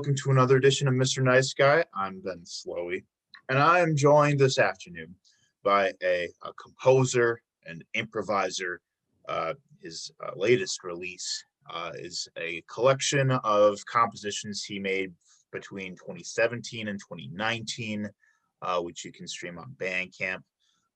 Welcome 0.00 0.16
to 0.16 0.30
another 0.30 0.56
edition 0.56 0.88
of 0.88 0.94
Mr. 0.94 1.22
Nice 1.22 1.52
Guy. 1.52 1.84
I'm 1.94 2.20
Ben 2.20 2.40
Slowey, 2.46 3.04
and 3.50 3.58
I 3.58 3.80
am 3.80 3.94
joined 3.94 4.38
this 4.38 4.58
afternoon 4.58 5.14
by 5.62 5.92
a, 6.02 6.26
a 6.42 6.54
composer 6.54 7.42
and 7.66 7.84
improviser. 7.92 8.80
Uh, 9.28 9.52
his 9.82 10.10
uh, 10.24 10.30
latest 10.36 10.84
release 10.84 11.44
uh, 11.70 11.90
is 11.96 12.26
a 12.38 12.64
collection 12.66 13.30
of 13.44 13.78
compositions 13.84 14.64
he 14.64 14.78
made 14.78 15.12
between 15.52 15.92
2017 15.96 16.88
and 16.88 16.98
2019, 16.98 18.08
uh, 18.62 18.80
which 18.80 19.04
you 19.04 19.12
can 19.12 19.28
stream 19.28 19.58
on 19.58 19.76
Bandcamp. 19.78 20.40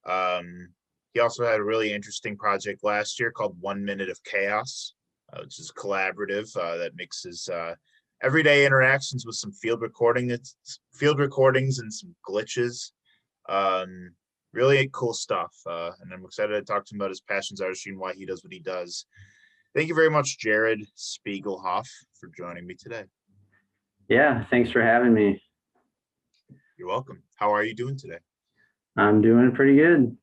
Um, 0.06 0.70
he 1.12 1.20
also 1.20 1.44
had 1.44 1.60
a 1.60 1.64
really 1.64 1.92
interesting 1.92 2.38
project 2.38 2.82
last 2.82 3.20
year 3.20 3.30
called 3.30 3.60
One 3.60 3.84
Minute 3.84 4.08
of 4.08 4.24
Chaos, 4.24 4.94
uh, 5.30 5.41
which 5.42 5.60
is 5.60 5.70
collaborative 5.77 6.56
uh, 6.56 6.78
that 6.78 6.96
mixes 6.96 7.50
everyday 8.24 8.64
interactions 8.64 9.27
with 9.27 9.37
some 9.37 9.52
field 9.52 9.83
recording, 9.83 10.30
it's 10.30 10.56
field 10.95 11.19
recordings 11.19 11.78
and 11.78 11.92
some 11.92 12.14
glitches. 12.27 12.92
Um, 13.50 14.12
really 14.55 14.88
cool 14.92 15.12
stuff, 15.12 15.52
uh, 15.66 15.91
and 16.00 16.12
I'm 16.12 16.24
excited 16.24 16.55
to 16.55 16.62
talk 16.62 16.87
to 16.87 16.95
him 16.95 17.00
about 17.00 17.10
his 17.10 17.20
passions, 17.20 17.60
artistry, 17.60 17.92
and 17.92 18.00
why 18.00 18.14
he 18.14 18.24
does 18.24 18.42
what 18.42 18.52
he 18.52 18.60
does. 18.60 19.05
Thank 19.75 19.89
you 19.89 19.94
very 19.94 20.08
much, 20.08 20.39
Jared 20.39 20.86
Spiegelhoff, 20.97 21.86
for 22.19 22.31
joining 22.34 22.66
me 22.66 22.75
today. 22.75 23.05
Yeah, 24.08 24.44
thanks 24.44 24.70
for 24.70 24.81
having 24.81 25.12
me. 25.12 25.42
You're 26.78 26.88
welcome. 26.88 27.22
How 27.36 27.53
are 27.53 27.62
you 27.64 27.75
doing 27.75 27.98
today? 27.98 28.19
I'm 28.97 29.20
doing 29.20 29.53
pretty 29.53 29.77
good. 29.77 30.16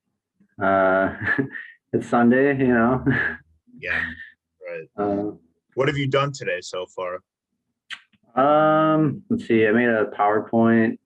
Uh, 0.62 1.14
it's 1.94 2.08
Sunday, 2.08 2.58
you 2.58 2.68
know. 2.68 3.06
Yeah, 3.84 4.00
right. 4.70 4.88
Uh, 4.96 5.32
What 5.74 5.88
have 5.88 5.98
you 5.98 6.08
done 6.08 6.32
today 6.32 6.62
so 6.62 6.86
far? 6.86 7.18
Um, 8.36 9.24
let's 9.30 9.48
see. 9.48 9.66
I 9.68 9.72
made 9.72 9.90
a 9.90 10.06
PowerPoint 10.18 10.98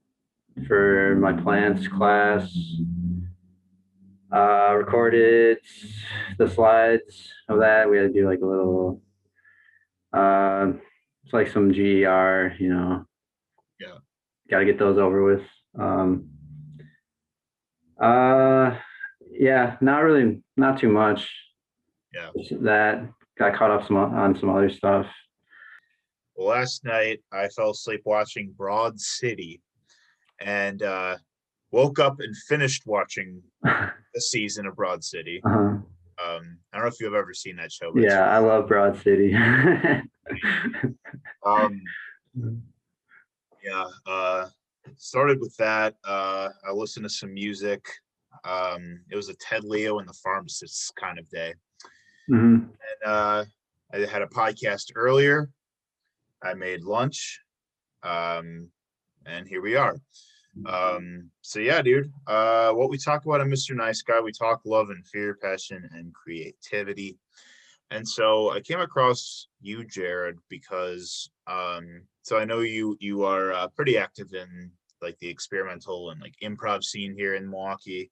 for 0.68 1.16
my 1.20 1.34
plants 1.34 1.88
class. 1.88 2.56
Uh, 4.32 4.74
recorded 4.76 5.58
the 6.38 6.50
slides 6.50 7.30
of 7.48 7.60
that. 7.60 7.90
We 7.90 7.98
had 7.98 8.14
to 8.14 8.14
do 8.14 8.28
like 8.28 8.42
a 8.42 8.46
little. 8.46 9.02
Uh, 10.12 10.74
it's 11.24 11.34
like 11.34 11.48
some 11.52 11.74
GER, 11.74 12.54
you 12.60 12.70
know. 12.70 13.06
Yeah. 13.80 13.98
Got 14.50 14.60
to 14.60 14.66
get 14.66 14.80
those 14.80 14.98
over 14.98 15.24
with. 15.24 15.44
Um, 15.80 16.30
uh, 18.02 18.78
yeah, 19.32 19.78
not 19.82 20.04
really, 20.04 20.42
not 20.58 20.80
too 20.80 20.90
much. 20.90 21.30
Yeah. 22.14 22.30
That 22.62 23.08
got 23.38 23.56
caught 23.56 23.72
up 23.72 23.88
some 23.88 23.98
on 23.98 24.38
some 24.40 24.50
other 24.50 24.70
stuff. 24.70 25.08
Last 26.38 26.84
night 26.84 27.20
I 27.32 27.48
fell 27.50 27.72
asleep 27.72 28.02
watching 28.06 28.54
Broad 28.58 29.00
City 29.00 29.62
and 30.40 30.84
uh, 30.84 31.18
woke 31.72 32.00
up 32.00 32.20
and 32.20 32.36
finished 32.36 32.84
watching 32.86 33.42
the 33.64 34.22
season 34.22 34.66
of 34.66 34.76
Broad 34.76 35.04
City. 35.04 35.42
Uh-huh. 35.46 35.78
Um, 36.18 36.58
I 36.72 36.78
don't 36.78 36.84
know 36.84 36.88
if 36.88 37.00
you've 37.00 37.14
ever 37.14 37.34
seen 37.34 37.58
that 37.58 37.72
show. 37.72 37.92
Yeah, 37.96 38.30
I 38.30 38.38
love 38.40 38.68
Broad 38.68 39.02
City. 39.02 39.36
Um, 41.46 41.82
yeah, 43.64 43.86
uh, 44.08 44.48
started 44.98 45.40
with 45.40 45.56
that. 45.58 45.96
Uh, 46.04 46.50
I 46.68 46.72
listened 46.72 47.06
to 47.06 47.10
some 47.10 47.34
music. 47.34 47.86
Um, 48.44 49.02
it 49.12 49.16
was 49.16 49.30
a 49.30 49.36
Ted 49.36 49.64
Leo 49.64 50.00
and 50.00 50.08
the 50.08 50.18
Pharmacists 50.24 50.92
kind 50.92 51.20
of 51.20 51.30
day. 51.30 51.54
Mhm. 52.30 52.70
And 52.70 52.70
uh, 53.06 53.46
I 53.94 53.98
had 54.00 54.22
a 54.22 54.28
podcast 54.28 54.92
earlier. 54.96 55.50
I 56.46 56.54
made 56.54 56.84
lunch. 56.84 57.42
Um, 58.04 58.70
and 59.26 59.48
here 59.48 59.62
we 59.62 59.76
are. 59.76 59.98
Um, 60.66 61.30
so 61.42 61.60
yeah, 61.60 61.82
dude. 61.82 62.12
Uh, 62.28 62.72
what 62.72 62.90
we 62.90 62.98
talk 62.98 63.26
about 63.26 63.42
in 63.42 63.50
Mr. 63.50 63.76
Nice 63.76 64.02
Guy, 64.02 64.22
we 64.22 64.32
talk 64.32 64.62
love 64.66 64.90
and 64.90 65.06
fear, 65.06 65.38
passion 65.42 65.90
and 65.94 66.14
creativity. 66.14 67.18
And 67.92 68.08
so 68.08 68.52
I 68.52 68.62
came 68.62 68.80
across 68.80 69.48
you, 69.62 69.84
Jared, 69.86 70.38
because 70.50 71.30
um, 71.48 72.04
so 72.24 72.38
I 72.38 72.46
know 72.46 72.60
you 72.62 72.98
you 73.00 73.24
are 73.24 73.52
uh, 73.52 73.68
pretty 73.70 73.98
active 73.98 74.34
in 74.34 74.72
like 75.02 75.18
the 75.20 75.30
experimental 75.30 76.10
and 76.10 76.22
like 76.22 76.36
improv 76.44 76.84
scene 76.84 77.14
here 77.16 77.36
in 77.36 77.50
Milwaukee, 77.50 78.12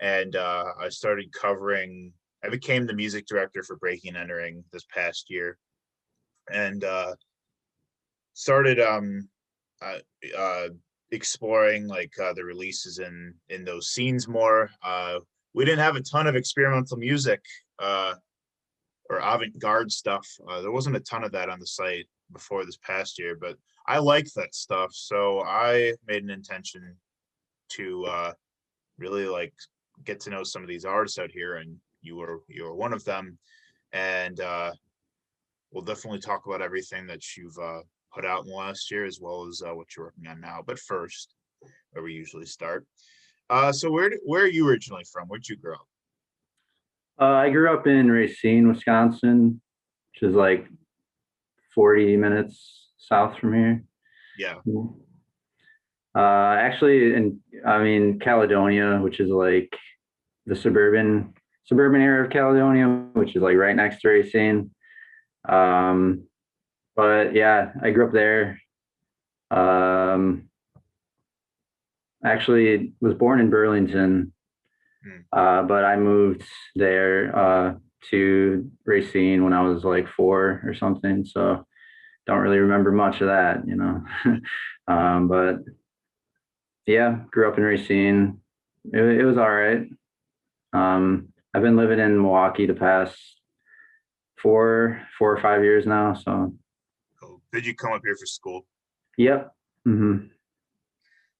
and 0.00 0.36
uh, 0.36 0.66
I 0.80 0.88
started 0.90 1.32
covering. 1.32 2.12
I 2.44 2.48
became 2.48 2.86
the 2.86 2.94
music 2.94 3.26
director 3.26 3.62
for 3.62 3.76
Breaking 3.76 4.16
Entering 4.16 4.64
this 4.72 4.84
past 4.94 5.28
year, 5.28 5.58
and 6.52 6.84
uh, 6.84 7.14
started 8.34 8.80
um, 8.80 9.28
uh, 9.82 9.98
uh, 10.36 10.68
exploring 11.10 11.86
like 11.86 12.12
uh, 12.22 12.32
the 12.32 12.44
releases 12.44 12.98
in 12.98 13.34
in 13.48 13.64
those 13.64 13.90
scenes 13.90 14.28
more. 14.28 14.70
Uh, 14.82 15.18
we 15.54 15.64
didn't 15.64 15.80
have 15.80 15.96
a 15.96 16.02
ton 16.02 16.26
of 16.26 16.36
experimental 16.36 16.96
music. 16.96 17.40
Uh, 17.78 18.14
or 19.10 19.18
avant-garde 19.18 19.90
stuff. 19.90 20.26
Uh, 20.48 20.60
there 20.60 20.70
wasn't 20.70 20.96
a 20.96 21.00
ton 21.00 21.24
of 21.24 21.32
that 21.32 21.50
on 21.50 21.58
the 21.58 21.66
site 21.66 22.06
before 22.32 22.64
this 22.64 22.78
past 22.78 23.18
year, 23.18 23.36
but 23.38 23.56
I 23.86 23.98
like 23.98 24.32
that 24.34 24.54
stuff. 24.54 24.94
So 24.94 25.42
I 25.42 25.94
made 26.06 26.22
an 26.22 26.30
intention 26.30 26.96
to 27.70 28.04
uh, 28.04 28.32
really 28.98 29.26
like 29.26 29.52
get 30.04 30.20
to 30.20 30.30
know 30.30 30.44
some 30.44 30.62
of 30.62 30.68
these 30.68 30.84
artists 30.84 31.18
out 31.18 31.32
here, 31.32 31.56
and 31.56 31.76
you 32.02 32.16
were 32.16 32.40
you 32.46 32.62
were 32.62 32.74
one 32.74 32.92
of 32.92 33.04
them. 33.04 33.36
And 33.92 34.38
uh, 34.38 34.72
we'll 35.72 35.82
definitely 35.82 36.20
talk 36.20 36.46
about 36.46 36.62
everything 36.62 37.08
that 37.08 37.36
you've 37.36 37.58
uh, 37.58 37.80
put 38.14 38.24
out 38.24 38.44
in 38.44 38.50
the 38.50 38.56
last 38.56 38.90
year, 38.90 39.04
as 39.04 39.20
well 39.20 39.46
as 39.48 39.62
uh, 39.66 39.74
what 39.74 39.86
you're 39.96 40.06
working 40.06 40.26
on 40.26 40.40
now. 40.40 40.62
But 40.66 40.78
first, 40.78 41.34
where 41.92 42.04
we 42.04 42.12
usually 42.12 42.46
start. 42.46 42.86
Uh, 43.48 43.72
so 43.72 43.90
where 43.90 44.10
where 44.24 44.44
are 44.44 44.48
you 44.48 44.68
originally 44.68 45.04
from? 45.12 45.28
Where'd 45.28 45.48
you 45.48 45.56
grow 45.56 45.74
up? 45.74 45.86
Uh, 47.20 47.34
I 47.34 47.50
grew 47.50 47.72
up 47.72 47.86
in 47.86 48.10
Racine, 48.10 48.68
Wisconsin, 48.68 49.60
which 50.14 50.30
is 50.30 50.34
like 50.34 50.66
40 51.74 52.16
minutes 52.16 52.88
south 52.98 53.38
from 53.38 53.54
here. 53.54 53.84
Yeah, 54.38 54.54
Uh, 56.14 56.54
actually, 56.58 57.14
in 57.14 57.40
I 57.66 57.82
mean 57.82 58.18
Caledonia, 58.20 59.00
which 59.02 59.20
is 59.20 59.28
like 59.30 59.76
the 60.46 60.56
suburban 60.56 61.34
suburban 61.64 62.00
area 62.00 62.24
of 62.24 62.30
Caledonia, 62.30 62.86
which 63.12 63.36
is 63.36 63.42
like 63.42 63.56
right 63.56 63.76
next 63.76 64.00
to 64.00 64.08
Racine. 64.08 64.70
Um, 65.48 66.24
but 66.96 67.34
yeah, 67.34 67.72
I 67.82 67.90
grew 67.90 68.06
up 68.06 68.12
there. 68.12 68.60
Um, 69.50 70.48
actually, 72.24 72.92
was 73.00 73.14
born 73.14 73.40
in 73.40 73.50
Burlington, 73.50 74.32
Hmm. 75.02 75.20
uh, 75.32 75.62
but 75.62 75.84
I 75.84 75.96
moved 75.96 76.44
there 76.76 77.34
uh, 77.34 77.74
to 78.10 78.70
Racine 78.84 79.44
when 79.44 79.54
I 79.54 79.62
was 79.62 79.82
like 79.82 80.06
four 80.08 80.60
or 80.64 80.74
something. 80.74 81.24
So 81.24 81.66
don't 82.26 82.40
really 82.40 82.58
remember 82.58 82.92
much 82.92 83.20
of 83.22 83.28
that, 83.28 83.66
you 83.66 83.76
know. 83.76 84.04
um, 84.88 85.28
but 85.28 85.60
yeah, 86.86 87.20
grew 87.30 87.48
up 87.48 87.56
in 87.56 87.64
Racine. 87.64 88.40
It, 88.92 89.00
it 89.00 89.24
was 89.24 89.38
all 89.38 89.50
right. 89.50 89.88
Um, 90.72 91.28
I've 91.54 91.62
been 91.62 91.76
living 91.76 91.98
in 91.98 92.20
Milwaukee 92.20 92.66
the 92.66 92.74
past 92.74 93.18
four, 94.38 95.02
four 95.18 95.34
or 95.34 95.40
five 95.40 95.64
years 95.64 95.86
now. 95.86 96.14
So. 96.14 96.54
Did 97.52 97.66
you 97.66 97.74
come 97.74 97.92
up 97.92 98.02
here 98.04 98.16
for 98.16 98.26
school? 98.26 98.66
yep. 99.18 99.52
hmm 99.84 100.18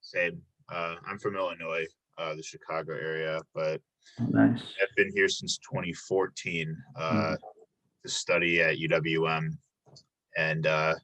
Same. 0.01 0.43
Uh, 0.73 0.97
I'm 1.07 1.19
from 1.19 1.37
Illinois, 1.37 1.87
uh, 2.19 2.35
the 2.35 2.43
Chicago 2.43 2.93
area, 2.93 3.41
but 3.55 3.81
Nice. 4.19 4.61
I've 4.83 4.95
been 4.97 5.11
here 5.15 5.29
since 5.29 5.59
2014 5.59 6.77
uh, 6.97 7.37
to 8.03 8.11
study 8.11 8.61
at 8.61 8.77
UWM, 8.77 9.57
and 10.37 10.67
uh, 10.67 10.95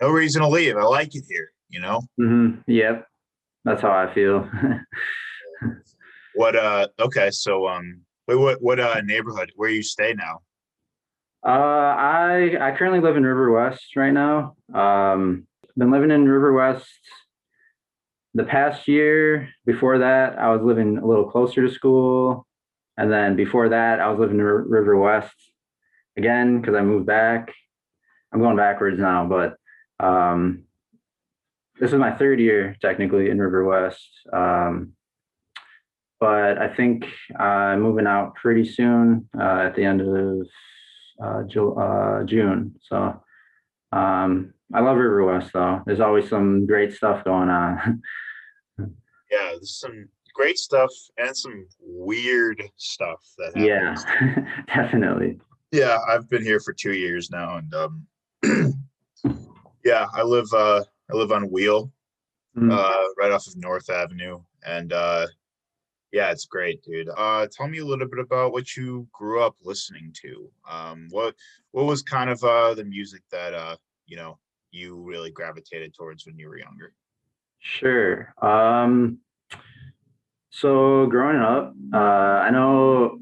no 0.00 0.10
reason 0.10 0.42
to 0.42 0.48
leave. 0.48 0.76
I 0.76 0.82
like 0.82 1.14
it 1.14 1.24
here. 1.28 1.50
You 1.68 1.80
know 1.80 2.00
hmm 2.16 2.50
Yep. 2.66 3.06
That's 3.64 3.82
how 3.82 3.90
I 3.90 4.12
feel. 4.14 4.48
what? 6.34 6.54
Uh, 6.54 6.86
okay, 7.00 7.30
so 7.30 7.66
um, 7.66 8.02
wait, 8.28 8.36
what 8.36 8.62
what 8.62 8.78
uh 8.78 9.00
neighborhood 9.02 9.50
where 9.56 9.70
you 9.70 9.82
stay 9.82 10.14
now? 10.14 10.40
Uh, 11.46 11.94
I 11.96 12.56
I 12.60 12.76
currently 12.76 12.98
live 12.98 13.16
in 13.16 13.24
River 13.24 13.52
West 13.52 13.94
right 13.94 14.12
now. 14.12 14.56
Um, 14.74 15.46
been 15.76 15.92
living 15.92 16.10
in 16.10 16.28
River 16.28 16.52
West 16.52 16.88
the 18.34 18.42
past 18.42 18.88
year. 18.88 19.50
Before 19.64 19.98
that, 19.98 20.40
I 20.40 20.50
was 20.50 20.62
living 20.62 20.98
a 20.98 21.06
little 21.06 21.30
closer 21.30 21.64
to 21.64 21.72
school, 21.72 22.48
and 22.96 23.12
then 23.12 23.36
before 23.36 23.68
that, 23.68 24.00
I 24.00 24.10
was 24.10 24.18
living 24.18 24.40
in 24.40 24.44
River 24.44 24.96
West 24.96 25.36
again 26.16 26.60
because 26.60 26.74
I 26.74 26.80
moved 26.80 27.06
back. 27.06 27.54
I'm 28.32 28.40
going 28.40 28.56
backwards 28.56 28.98
now, 28.98 29.24
but 29.24 29.56
um, 30.04 30.64
this 31.78 31.92
is 31.92 31.98
my 31.98 32.10
third 32.10 32.40
year 32.40 32.74
technically 32.82 33.30
in 33.30 33.40
River 33.40 33.64
West. 33.64 34.08
Um, 34.32 34.94
but 36.18 36.58
I 36.58 36.74
think 36.74 37.06
I'm 37.38 37.82
moving 37.82 38.08
out 38.08 38.34
pretty 38.34 38.64
soon 38.64 39.28
uh, 39.38 39.60
at 39.66 39.76
the 39.76 39.84
end 39.84 40.00
of 40.00 40.08
uh, 41.22 41.42
Ju- 41.44 41.74
uh, 41.74 42.24
June. 42.24 42.74
So 42.82 43.22
um, 43.92 44.52
I 44.74 44.80
love 44.80 44.96
River 44.96 45.24
West 45.24 45.50
though. 45.52 45.82
There's 45.86 46.00
always 46.00 46.28
some 46.28 46.66
great 46.66 46.92
stuff 46.92 47.24
going 47.24 47.48
on. 47.48 48.02
Yeah, 49.28 49.50
there's 49.54 49.80
some 49.80 50.08
great 50.34 50.56
stuff 50.56 50.90
and 51.18 51.36
some 51.36 51.66
weird 51.80 52.62
stuff 52.76 53.18
that 53.38 53.56
happens. 53.56 54.04
yeah, 54.08 54.62
definitely. 54.74 55.40
Yeah, 55.72 55.98
I've 56.08 56.30
been 56.30 56.44
here 56.44 56.60
for 56.60 56.72
two 56.72 56.92
years 56.92 57.28
now, 57.28 57.56
and 57.56 57.74
um, 57.74 58.06
yeah, 59.84 60.06
I 60.14 60.22
live 60.22 60.46
uh, 60.52 60.84
I 61.10 61.16
live 61.16 61.32
on 61.32 61.50
Weil, 61.50 61.92
Mm. 62.56 62.72
uh, 62.72 63.08
right 63.18 63.32
off 63.32 63.46
of 63.48 63.56
North 63.56 63.90
Avenue, 63.90 64.40
and 64.64 64.90
uh, 64.92 65.26
yeah, 66.12 66.30
it's 66.30 66.46
great, 66.46 66.82
dude. 66.82 67.08
Uh, 67.16 67.46
tell 67.50 67.68
me 67.68 67.78
a 67.78 67.84
little 67.84 68.08
bit 68.08 68.18
about 68.18 68.52
what 68.52 68.76
you 68.76 69.06
grew 69.12 69.42
up 69.42 69.56
listening 69.62 70.14
to. 70.22 70.48
Um, 70.70 71.08
what 71.10 71.34
what 71.72 71.86
was 71.86 72.02
kind 72.02 72.30
of 72.30 72.42
uh 72.42 72.74
the 72.74 72.84
music 72.84 73.22
that 73.30 73.54
uh 73.54 73.76
you 74.06 74.16
know 74.16 74.38
you 74.70 74.96
really 74.96 75.30
gravitated 75.30 75.94
towards 75.94 76.26
when 76.26 76.38
you 76.38 76.48
were 76.48 76.58
younger? 76.58 76.92
Sure. 77.58 78.34
Um, 78.40 79.18
so 80.50 81.06
growing 81.06 81.38
up, 81.38 81.74
uh, 81.92 81.96
I 81.96 82.50
know 82.50 83.18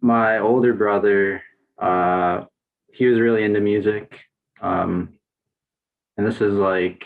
my 0.00 0.38
older 0.38 0.74
brother, 0.74 1.42
uh, 1.80 2.44
he 2.92 3.06
was 3.06 3.20
really 3.20 3.44
into 3.44 3.60
music. 3.60 4.20
Um, 4.60 5.14
and 6.16 6.26
this 6.26 6.40
is 6.40 6.54
like 6.54 7.04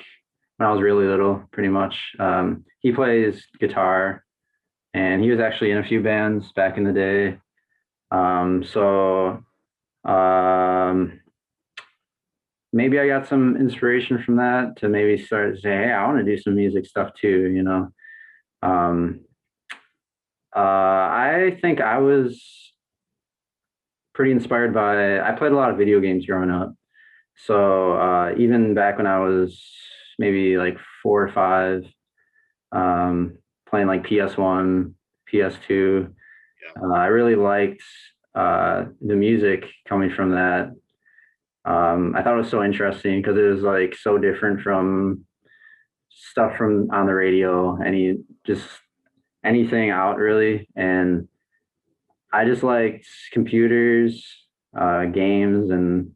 when 0.56 0.68
I 0.68 0.72
was 0.72 0.82
really 0.82 1.06
little, 1.06 1.44
pretty 1.52 1.68
much. 1.68 1.96
Um, 2.18 2.64
he 2.80 2.92
plays 2.92 3.42
guitar 3.58 4.24
and 4.94 5.22
he 5.22 5.30
was 5.30 5.40
actually 5.40 5.70
in 5.70 5.78
a 5.78 5.84
few 5.84 6.02
bands 6.02 6.52
back 6.52 6.76
in 6.76 6.84
the 6.84 6.92
day. 6.92 7.38
Um, 8.10 8.64
so, 8.64 9.44
um, 10.04 11.20
maybe 12.72 12.98
I 12.98 13.06
got 13.06 13.28
some 13.28 13.56
inspiration 13.56 14.22
from 14.22 14.36
that 14.36 14.76
to 14.78 14.88
maybe 14.88 15.22
start 15.22 15.54
to 15.54 15.60
say, 15.60 15.70
hey, 15.70 15.92
I 15.92 16.06
want 16.06 16.18
to 16.18 16.24
do 16.24 16.40
some 16.40 16.54
music 16.54 16.86
stuff 16.86 17.12
too, 17.14 17.50
you 17.50 17.62
know. 17.62 17.92
Um, 18.62 19.20
uh, 20.54 20.58
I 20.58 21.58
think 21.60 21.80
I 21.80 21.98
was 21.98 22.42
pretty 24.14 24.32
inspired 24.32 24.74
by, 24.74 25.20
I 25.20 25.32
played 25.32 25.52
a 25.52 25.56
lot 25.56 25.70
of 25.70 25.78
video 25.78 26.00
games 26.00 26.26
growing 26.26 26.50
up. 26.50 26.74
So 27.46 27.92
uh, 27.94 28.34
even 28.36 28.74
back 28.74 28.98
when 28.98 29.06
I 29.06 29.20
was 29.20 29.60
maybe 30.18 30.56
like 30.56 30.78
four 31.02 31.22
or 31.22 31.32
five, 31.32 31.84
um, 32.72 33.38
playing 33.70 33.86
like 33.86 34.04
PS1, 34.06 34.92
PS2, 35.32 36.12
Yeah. 36.62 36.82
uh, 36.82 36.92
I 36.92 37.06
really 37.06 37.36
liked 37.36 37.82
uh, 38.34 38.84
the 39.00 39.16
music 39.16 39.64
coming 39.88 40.10
from 40.10 40.32
that 40.32 40.70
um, 41.64 42.14
I 42.16 42.22
thought 42.22 42.34
it 42.34 42.38
was 42.38 42.48
so 42.50 42.64
interesting 42.64 43.20
because 43.20 43.36
it 43.36 43.42
was 43.42 43.62
like 43.62 43.94
so 43.94 44.16
different 44.18 44.62
from 44.62 45.24
stuff 46.08 46.56
from 46.56 46.90
on 46.90 47.06
the 47.06 47.14
radio, 47.14 47.76
any 47.80 48.18
just 48.46 48.66
anything 49.44 49.90
out 49.90 50.16
really. 50.16 50.68
And 50.74 51.28
I 52.32 52.44
just 52.44 52.62
liked 52.62 53.06
computers, 53.32 54.24
uh, 54.78 55.06
games, 55.06 55.70
and 55.70 56.12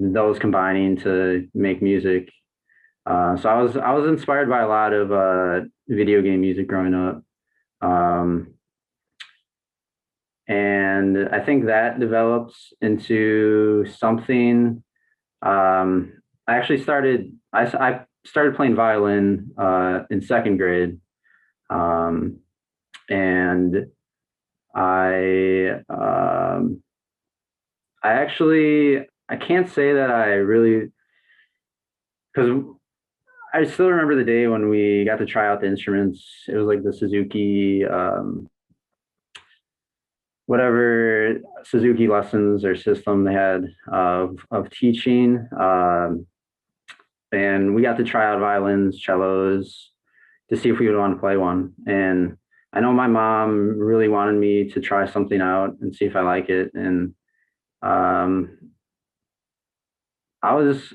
those 0.00 0.38
combining 0.38 0.96
to 0.98 1.48
make 1.54 1.82
music. 1.82 2.30
Uh, 3.08 3.38
so 3.38 3.48
I 3.48 3.62
was 3.62 3.74
I 3.76 3.92
was 3.92 4.06
inspired 4.06 4.50
by 4.50 4.60
a 4.60 4.68
lot 4.68 4.92
of 4.92 5.10
uh, 5.10 5.60
video 5.88 6.20
game 6.20 6.42
music 6.42 6.68
growing 6.68 6.92
up. 6.92 7.22
Um, 7.80 8.54
and 10.46 11.28
I 11.30 11.40
think 11.40 11.66
that 11.66 12.00
develops 12.00 12.74
into 12.82 13.86
something. 13.98 14.82
Um, 15.40 16.12
I 16.46 16.56
actually 16.56 16.82
started. 16.82 17.32
I, 17.50 17.64
I 17.64 18.00
started 18.26 18.56
playing 18.56 18.74
violin 18.74 19.52
uh, 19.56 20.00
in 20.10 20.20
second 20.20 20.58
grade, 20.58 20.98
um, 21.70 22.40
and 23.08 23.86
I 24.74 25.80
um, 25.88 26.82
I 28.02 28.12
actually 28.12 29.06
I 29.30 29.36
can't 29.36 29.70
say 29.70 29.94
that 29.94 30.10
I 30.10 30.34
really 30.34 30.92
because 32.34 32.76
I 33.54 33.64
still 33.64 33.88
remember 33.88 34.14
the 34.14 34.24
day 34.24 34.46
when 34.46 34.68
we 34.68 35.04
got 35.04 35.18
to 35.18 35.26
try 35.26 35.48
out 35.48 35.60
the 35.60 35.66
instruments. 35.66 36.24
It 36.48 36.56
was 36.56 36.66
like 36.66 36.82
the 36.82 36.92
Suzuki. 36.92 37.84
Um, 37.84 38.48
whatever 40.46 41.36
Suzuki 41.64 42.08
lessons 42.08 42.64
or 42.64 42.74
system 42.74 43.24
they 43.24 43.34
had 43.34 43.66
of 43.92 44.38
of 44.50 44.70
teaching. 44.70 45.46
Um, 45.58 46.26
and 47.32 47.74
we 47.74 47.82
got 47.82 47.98
to 47.98 48.04
try 48.04 48.26
out 48.26 48.40
violins, 48.40 49.04
cellos 49.04 49.90
to 50.48 50.56
see 50.56 50.70
if 50.70 50.78
we 50.78 50.88
would 50.88 50.98
want 50.98 51.14
to 51.14 51.20
play 51.20 51.36
one. 51.36 51.74
And 51.86 52.38
I 52.72 52.80
know 52.80 52.92
my 52.92 53.06
mom 53.06 53.78
really 53.78 54.08
wanted 54.08 54.38
me 54.38 54.70
to 54.70 54.80
try 54.80 55.06
something 55.06 55.40
out 55.40 55.76
and 55.80 55.94
see 55.94 56.06
if 56.06 56.16
I 56.16 56.20
like 56.20 56.48
it. 56.48 56.72
And 56.74 57.14
um, 57.82 58.58
I 60.42 60.54
was, 60.54 60.94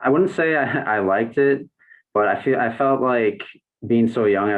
I 0.00 0.08
wouldn't 0.08 0.34
say 0.34 0.56
I, 0.56 0.96
I 0.96 0.98
liked 1.00 1.36
it, 1.36 1.68
but 2.14 2.28
I 2.28 2.42
feel 2.42 2.58
I 2.58 2.76
felt 2.76 3.02
like 3.02 3.42
being 3.86 4.08
so 4.08 4.24
young, 4.24 4.50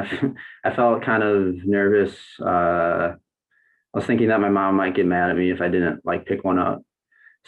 I, 0.64 0.74
felt 0.74 1.02
kind 1.02 1.22
of 1.22 1.56
nervous. 1.64 2.14
Uh, 2.40 3.14
I 3.14 3.98
was 3.98 4.04
thinking 4.04 4.28
that 4.28 4.40
my 4.40 4.50
mom 4.50 4.76
might 4.76 4.94
get 4.94 5.06
mad 5.06 5.30
at 5.30 5.36
me 5.36 5.50
if 5.50 5.60
I 5.60 5.68
didn't 5.68 6.04
like 6.04 6.26
pick 6.26 6.44
one 6.44 6.58
up. 6.58 6.82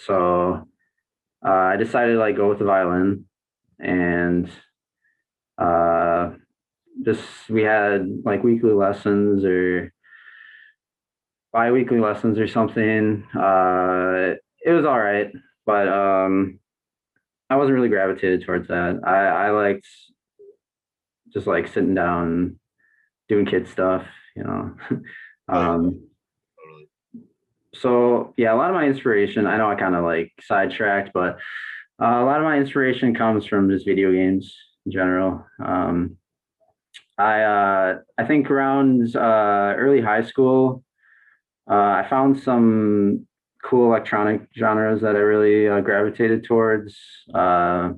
So 0.06 0.66
uh, 1.44 1.48
I 1.48 1.76
decided 1.76 2.14
to 2.14 2.18
like 2.18 2.36
go 2.36 2.48
with 2.48 2.58
the 2.58 2.64
violin 2.64 3.26
and 3.78 4.50
uh, 5.58 6.30
just 7.04 7.22
we 7.48 7.62
had 7.62 8.08
like 8.24 8.42
weekly 8.42 8.72
lessons 8.72 9.44
or 9.44 9.92
bi-weekly 11.52 12.00
lessons 12.00 12.38
or 12.38 12.48
something. 12.48 13.24
Uh, 13.34 14.34
it 14.64 14.72
was 14.72 14.84
all 14.84 14.98
right, 14.98 15.30
but 15.66 15.88
um, 15.88 16.58
I 17.50 17.56
wasn't 17.56 17.76
really 17.76 17.88
gravitated 17.88 18.44
towards 18.44 18.68
that. 18.68 19.00
I, 19.04 19.46
I 19.46 19.50
liked 19.50 19.86
just 21.32 21.46
like 21.46 21.68
sitting 21.68 21.94
down, 21.94 22.58
doing 23.28 23.46
kid 23.46 23.68
stuff, 23.68 24.04
you 24.36 24.44
know. 24.44 24.74
um, 25.48 26.02
Totally. 26.58 26.88
so 27.74 28.34
yeah, 28.36 28.52
a 28.52 28.56
lot 28.56 28.70
of 28.70 28.74
my 28.74 28.86
inspiration, 28.86 29.46
I 29.46 29.56
know 29.56 29.70
I 29.70 29.76
kind 29.76 29.94
of 29.94 30.04
like 30.04 30.32
sidetracked, 30.42 31.12
but 31.14 31.38
uh, 32.00 32.22
a 32.22 32.24
lot 32.24 32.38
of 32.38 32.44
my 32.44 32.58
inspiration 32.58 33.14
comes 33.14 33.46
from 33.46 33.70
just 33.70 33.86
video 33.86 34.12
games 34.12 34.54
in 34.86 34.92
general. 34.92 35.44
Um, 35.64 36.16
I 37.16 37.42
uh, 37.42 37.98
I 38.16 38.24
think 38.24 38.50
around 38.50 39.16
uh, 39.16 39.74
early 39.76 40.00
high 40.00 40.22
school, 40.22 40.84
uh, 41.68 41.74
I 41.74 42.06
found 42.08 42.40
some 42.40 43.26
cool 43.68 43.86
electronic 43.86 44.40
genres 44.56 45.02
that 45.02 45.14
I 45.14 45.18
really 45.18 45.68
uh, 45.68 45.80
gravitated 45.80 46.44
towards, 46.44 46.96
uh, 47.34 47.92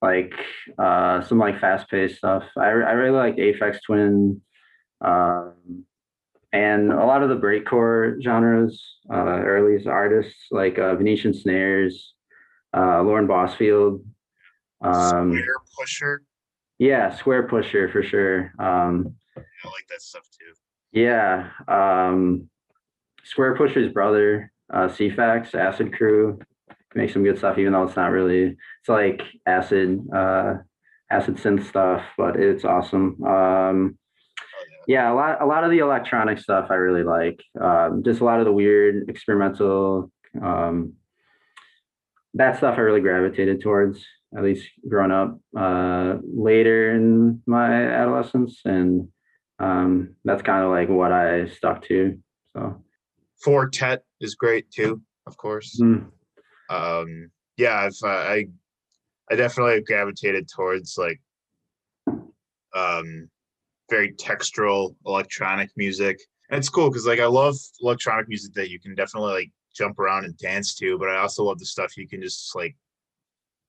like 0.00 0.32
uh, 0.78 1.20
some 1.22 1.38
like 1.38 1.60
fast 1.60 1.90
paced 1.90 2.16
stuff. 2.16 2.44
I, 2.56 2.68
I 2.68 2.92
really 2.92 3.10
like 3.10 3.36
Aphex 3.36 3.78
Twin. 3.84 4.40
Um, 5.02 5.84
and 6.52 6.90
a 6.92 7.04
lot 7.04 7.22
of 7.22 7.28
the 7.28 7.36
breakcore 7.36 8.20
genres, 8.22 8.82
uh, 9.12 9.14
early 9.42 9.86
artists 9.86 10.34
like 10.50 10.78
uh, 10.78 10.96
Venetian 10.96 11.34
Snares, 11.34 12.14
uh, 12.74 13.02
Lauren 13.02 13.28
Bosfield. 13.28 14.02
Um, 14.80 15.32
Square 15.32 15.54
pusher. 15.78 16.22
yeah, 16.78 17.10
Squarepusher 17.10 17.92
for 17.92 18.02
sure. 18.02 18.52
Um, 18.58 19.14
I 19.36 19.68
like 19.68 19.86
that 19.90 20.00
stuff 20.00 20.26
too. 20.38 20.54
yeah, 20.98 21.50
um, 21.68 22.48
Squarepusher's 23.24 23.92
brother, 23.92 24.49
uh, 24.72 24.88
Ceephax, 24.88 25.54
Acid 25.54 25.92
Crew, 25.92 26.38
make 26.94 27.10
some 27.10 27.24
good 27.24 27.38
stuff, 27.38 27.58
even 27.58 27.72
though 27.72 27.84
it's 27.84 27.96
not 27.96 28.10
really, 28.10 28.56
it's 28.80 28.88
like 28.88 29.22
acid, 29.46 30.00
uh, 30.14 30.54
acid 31.10 31.36
synth 31.36 31.66
stuff, 31.68 32.04
but 32.16 32.36
it's 32.36 32.64
awesome. 32.64 33.22
Um, 33.24 33.98
yeah, 34.86 35.12
a 35.12 35.14
lot, 35.14 35.40
a 35.42 35.46
lot 35.46 35.64
of 35.64 35.70
the 35.70 35.78
electronic 35.78 36.38
stuff 36.38 36.68
I 36.70 36.74
really 36.74 37.04
like. 37.04 37.42
Um, 37.60 38.02
just 38.04 38.20
a 38.20 38.24
lot 38.24 38.40
of 38.40 38.44
the 38.44 38.52
weird 38.52 39.08
experimental, 39.08 40.10
um, 40.42 40.94
that 42.34 42.56
stuff 42.56 42.76
I 42.78 42.80
really 42.80 43.00
gravitated 43.00 43.60
towards, 43.60 44.04
at 44.36 44.44
least 44.44 44.68
growing 44.88 45.10
up. 45.10 45.38
Uh, 45.56 46.18
later 46.22 46.92
in 46.92 47.42
my 47.46 47.72
adolescence, 47.86 48.60
and 48.64 49.08
um, 49.58 50.14
that's 50.24 50.42
kind 50.42 50.64
of 50.64 50.70
like 50.70 50.88
what 50.88 51.12
I 51.12 51.46
stuck 51.48 51.84
to. 51.86 52.18
So, 52.56 52.82
Four 53.42 53.68
Tet 53.68 54.02
is 54.20 54.34
great 54.34 54.70
too, 54.70 55.00
of 55.26 55.36
course. 55.36 55.78
mm, 55.80 56.06
um 56.70 57.30
yeah 57.56 57.76
i've 57.80 57.96
uh, 58.04 58.08
i 58.08 58.46
i 59.30 59.34
definitely 59.34 59.80
gravitated 59.82 60.48
towards 60.48 60.96
like 60.96 61.20
um 62.74 63.28
very 63.90 64.12
textural 64.14 64.94
electronic 65.04 65.68
music 65.76 66.18
and 66.50 66.58
it's 66.58 66.68
cool 66.68 66.88
because 66.88 67.06
like 67.06 67.18
i 67.20 67.26
love 67.26 67.56
electronic 67.82 68.28
music 68.28 68.52
that 68.54 68.70
you 68.70 68.78
can 68.78 68.94
definitely 68.94 69.32
like 69.32 69.50
jump 69.74 69.98
around 69.98 70.24
and 70.24 70.36
dance 70.38 70.74
to 70.76 70.96
but 70.98 71.08
i 71.08 71.16
also 71.18 71.42
love 71.44 71.58
the 71.58 71.66
stuff 71.66 71.96
you 71.96 72.06
can 72.08 72.22
just 72.22 72.54
like 72.54 72.76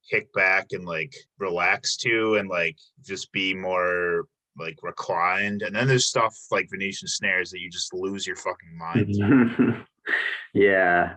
kick 0.09 0.31
back 0.33 0.67
and 0.71 0.85
like 0.85 1.13
relax 1.39 1.97
to 1.97 2.35
and 2.35 2.49
like 2.49 2.77
just 3.03 3.31
be 3.31 3.53
more 3.53 4.25
like 4.57 4.77
reclined. 4.81 5.61
And 5.61 5.75
then 5.75 5.87
there's 5.87 6.05
stuff 6.05 6.37
like 6.51 6.69
Venetian 6.69 7.07
snares 7.07 7.51
that 7.51 7.59
you 7.59 7.69
just 7.69 7.93
lose 7.93 8.25
your 8.27 8.35
fucking 8.35 8.77
mind. 8.77 9.85
yeah. 10.53 11.15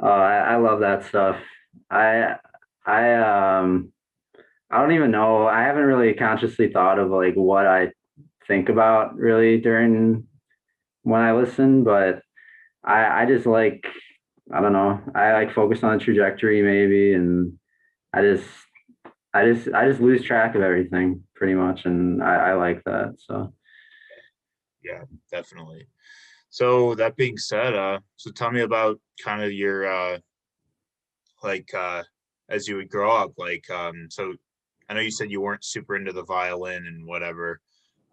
Oh, 0.00 0.08
I, 0.08 0.38
I 0.38 0.56
love 0.56 0.80
that 0.80 1.04
stuff. 1.06 1.36
I 1.90 2.36
I 2.86 3.14
um 3.58 3.92
I 4.70 4.80
don't 4.80 4.92
even 4.92 5.10
know. 5.10 5.46
I 5.46 5.62
haven't 5.62 5.84
really 5.84 6.14
consciously 6.14 6.72
thought 6.72 6.98
of 6.98 7.10
like 7.10 7.34
what 7.34 7.66
I 7.66 7.92
think 8.46 8.68
about 8.68 9.16
really 9.16 9.60
during 9.60 10.26
when 11.02 11.20
I 11.20 11.32
listen, 11.32 11.84
but 11.84 12.22
I 12.84 13.22
I 13.22 13.26
just 13.26 13.46
like 13.46 13.86
I 14.52 14.60
don't 14.60 14.72
know. 14.72 15.00
I 15.14 15.32
like 15.32 15.54
focus 15.54 15.82
on 15.82 15.98
the 15.98 16.04
trajectory 16.04 16.62
maybe 16.62 17.14
and 17.14 17.58
I 18.12 18.22
just 18.22 18.46
I 19.34 19.52
just 19.52 19.68
I 19.74 19.88
just 19.88 20.00
lose 20.00 20.22
track 20.22 20.54
of 20.54 20.62
everything 20.62 21.22
pretty 21.34 21.54
much 21.54 21.84
and 21.84 22.22
I, 22.22 22.50
I 22.50 22.54
like 22.54 22.82
that. 22.84 23.16
So 23.18 23.52
yeah, 24.82 25.02
definitely. 25.30 25.86
So 26.50 26.94
that 26.94 27.16
being 27.16 27.36
said, 27.36 27.74
uh 27.74 27.98
so 28.16 28.30
tell 28.30 28.50
me 28.50 28.60
about 28.60 29.00
kind 29.22 29.42
of 29.42 29.52
your 29.52 29.86
uh 29.86 30.18
like 31.42 31.72
uh 31.74 32.02
as 32.48 32.66
you 32.66 32.76
would 32.76 32.90
grow 32.90 33.10
up, 33.10 33.32
like 33.36 33.68
um 33.70 34.08
so 34.10 34.34
I 34.88 34.94
know 34.94 35.00
you 35.00 35.10
said 35.10 35.30
you 35.30 35.40
weren't 35.40 35.64
super 35.64 35.96
into 35.96 36.12
the 36.12 36.24
violin 36.24 36.86
and 36.86 37.06
whatever. 37.06 37.60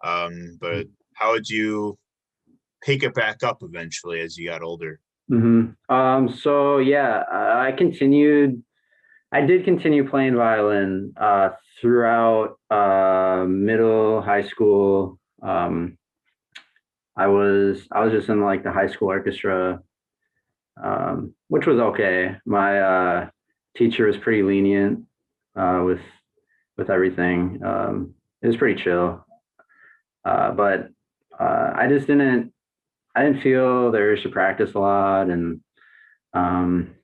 Um, 0.04 0.58
but 0.60 0.88
how 1.14 1.32
would 1.32 1.50
you 1.50 1.98
pick 2.84 3.04
it 3.04 3.14
back 3.14 3.44
up 3.44 3.60
eventually 3.62 4.20
as 4.20 4.38
you 4.38 4.50
got 4.50 4.62
older? 4.62 5.00
Mm-hmm. 5.32 5.94
Um, 5.94 6.30
so 6.30 6.80
yeah, 6.80 7.24
I 7.32 7.72
continued. 7.72 8.62
I 9.36 9.42
did 9.42 9.66
continue 9.66 10.10
playing 10.10 10.38
violin 10.38 11.12
uh, 11.18 11.50
throughout 11.82 12.58
uh, 12.72 13.44
middle, 13.46 14.22
high 14.22 14.44
school. 14.44 15.20
Um, 15.44 15.98
I 17.18 17.28
was 17.28 17.86
I 17.92 18.06
was 18.06 18.14
just 18.14 18.30
in 18.30 18.40
like 18.40 18.64
the 18.64 18.72
high 18.72 18.88
school 18.88 19.10
orchestra, 19.10 19.82
um, 20.82 21.34
which 21.50 21.66
was 21.66 21.80
okay. 21.80 22.38
My 22.46 22.80
uh, 22.80 23.30
teacher 23.76 24.06
was 24.08 24.16
pretty 24.16 24.42
lenient 24.42 25.04
uh, 25.54 25.82
with 25.86 26.00
with 26.78 26.90
everything. 26.90 27.60
Um, 27.62 28.14
it 28.42 28.48
was 28.48 28.56
pretty 28.56 28.82
chill, 28.82 29.26
uh, 30.24 30.52
but 30.52 30.92
uh, 31.38 31.74
I 31.76 31.88
just 31.90 32.08
didn't 32.08 32.54
I 33.14 33.26
didn't 33.26 33.42
feel 33.42 33.92
there 33.92 34.12
was 34.12 34.22
to 34.22 34.30
practice 34.30 34.76
a 34.76 34.80
lot, 34.80 35.30
and 35.30 35.60
um, 36.34 36.95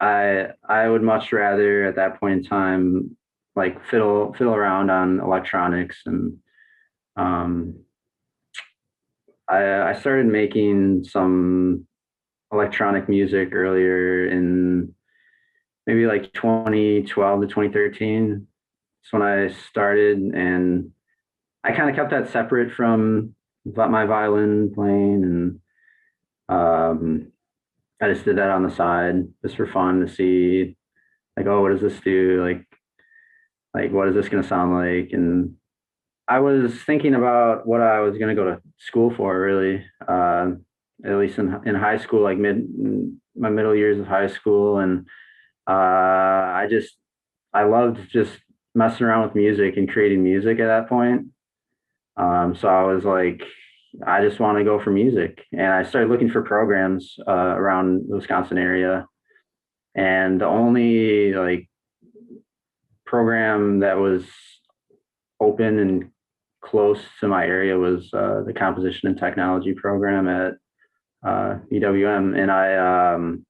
I 0.00 0.48
I 0.68 0.88
would 0.88 1.02
much 1.02 1.32
rather 1.32 1.84
at 1.84 1.96
that 1.96 2.20
point 2.20 2.38
in 2.38 2.44
time 2.44 3.16
like 3.56 3.84
fiddle 3.86 4.32
fiddle 4.34 4.54
around 4.54 4.90
on 4.90 5.20
electronics 5.20 6.02
and 6.06 6.38
um, 7.16 7.80
I 9.48 9.90
I 9.90 9.92
started 9.94 10.26
making 10.26 11.04
some 11.04 11.86
electronic 12.52 13.08
music 13.08 13.50
earlier 13.52 14.26
in 14.28 14.94
maybe 15.86 16.06
like 16.06 16.32
2012 16.32 17.40
to 17.40 17.46
2013. 17.46 18.46
That's 19.02 19.12
when 19.12 19.22
I 19.22 19.48
started, 19.70 20.18
and 20.18 20.90
I 21.64 21.72
kind 21.72 21.90
of 21.90 21.96
kept 21.96 22.10
that 22.10 22.30
separate 22.30 22.72
from 22.72 23.34
my 23.64 24.06
violin 24.06 24.72
playing, 24.74 25.24
and 25.24 25.60
um, 26.48 27.32
I 28.00 28.12
just 28.12 28.24
did 28.24 28.38
that 28.38 28.50
on 28.50 28.62
the 28.62 28.74
side 28.74 29.28
just 29.42 29.56
for 29.56 29.66
fun 29.66 30.00
to 30.00 30.08
see, 30.08 30.76
like, 31.36 31.46
oh, 31.46 31.62
what 31.62 31.70
does 31.72 31.80
this 31.82 32.00
do? 32.00 32.42
Like, 32.42 32.66
like 33.74 33.92
what 33.92 34.08
is 34.08 34.14
this 34.14 34.28
going 34.28 34.42
to 34.42 34.48
sound 34.48 34.74
like? 34.74 35.12
And 35.12 35.56
I 36.26 36.40
was 36.40 36.74
thinking 36.84 37.14
about 37.14 37.66
what 37.66 37.80
I 37.80 38.00
was 38.00 38.16
going 38.16 38.34
to 38.34 38.40
go 38.40 38.44
to 38.44 38.62
school 38.78 39.12
for, 39.14 39.38
really. 39.38 39.84
Uh, 40.06 40.52
at 41.04 41.16
least 41.16 41.38
in 41.38 41.60
in 41.66 41.74
high 41.74 41.98
school, 41.98 42.22
like 42.22 42.38
mid 42.38 42.66
my 43.34 43.48
middle 43.48 43.74
years 43.74 43.98
of 43.98 44.06
high 44.06 44.26
school, 44.26 44.78
and 44.78 45.06
uh, 45.68 45.72
I 45.72 46.66
just 46.68 46.94
I 47.52 47.64
loved 47.64 47.98
just 48.10 48.32
messing 48.74 49.06
around 49.06 49.24
with 49.24 49.34
music 49.34 49.76
and 49.76 49.90
creating 49.90 50.22
music 50.22 50.60
at 50.60 50.66
that 50.66 50.88
point. 50.88 51.26
Um, 52.16 52.54
so 52.54 52.68
I 52.68 52.82
was 52.82 53.04
like, 53.04 53.42
I 54.06 54.22
just 54.22 54.40
want 54.40 54.58
to 54.58 54.64
go 54.64 54.80
for 54.80 54.90
music, 54.90 55.44
and 55.52 55.66
I 55.66 55.82
started 55.82 56.10
looking 56.10 56.30
for 56.30 56.42
programs 56.42 57.16
uh, 57.26 57.32
around 57.32 58.08
the 58.08 58.16
Wisconsin 58.16 58.58
area, 58.58 59.06
and 59.94 60.40
the 60.40 60.46
only 60.46 61.32
like 61.34 61.68
program 63.04 63.80
that 63.80 63.98
was 63.98 64.24
open 65.40 65.78
and 65.78 66.10
close 66.62 67.00
to 67.18 67.28
my 67.28 67.44
area 67.44 67.76
was 67.76 68.12
uh, 68.14 68.42
the 68.46 68.52
composition 68.52 69.08
and 69.08 69.18
technology 69.18 69.72
program 69.72 70.28
at 70.28 70.52
uh, 71.26 71.58
UWM, 71.72 72.38
and 72.38 72.50
I 72.50 73.14
um, 73.14 73.44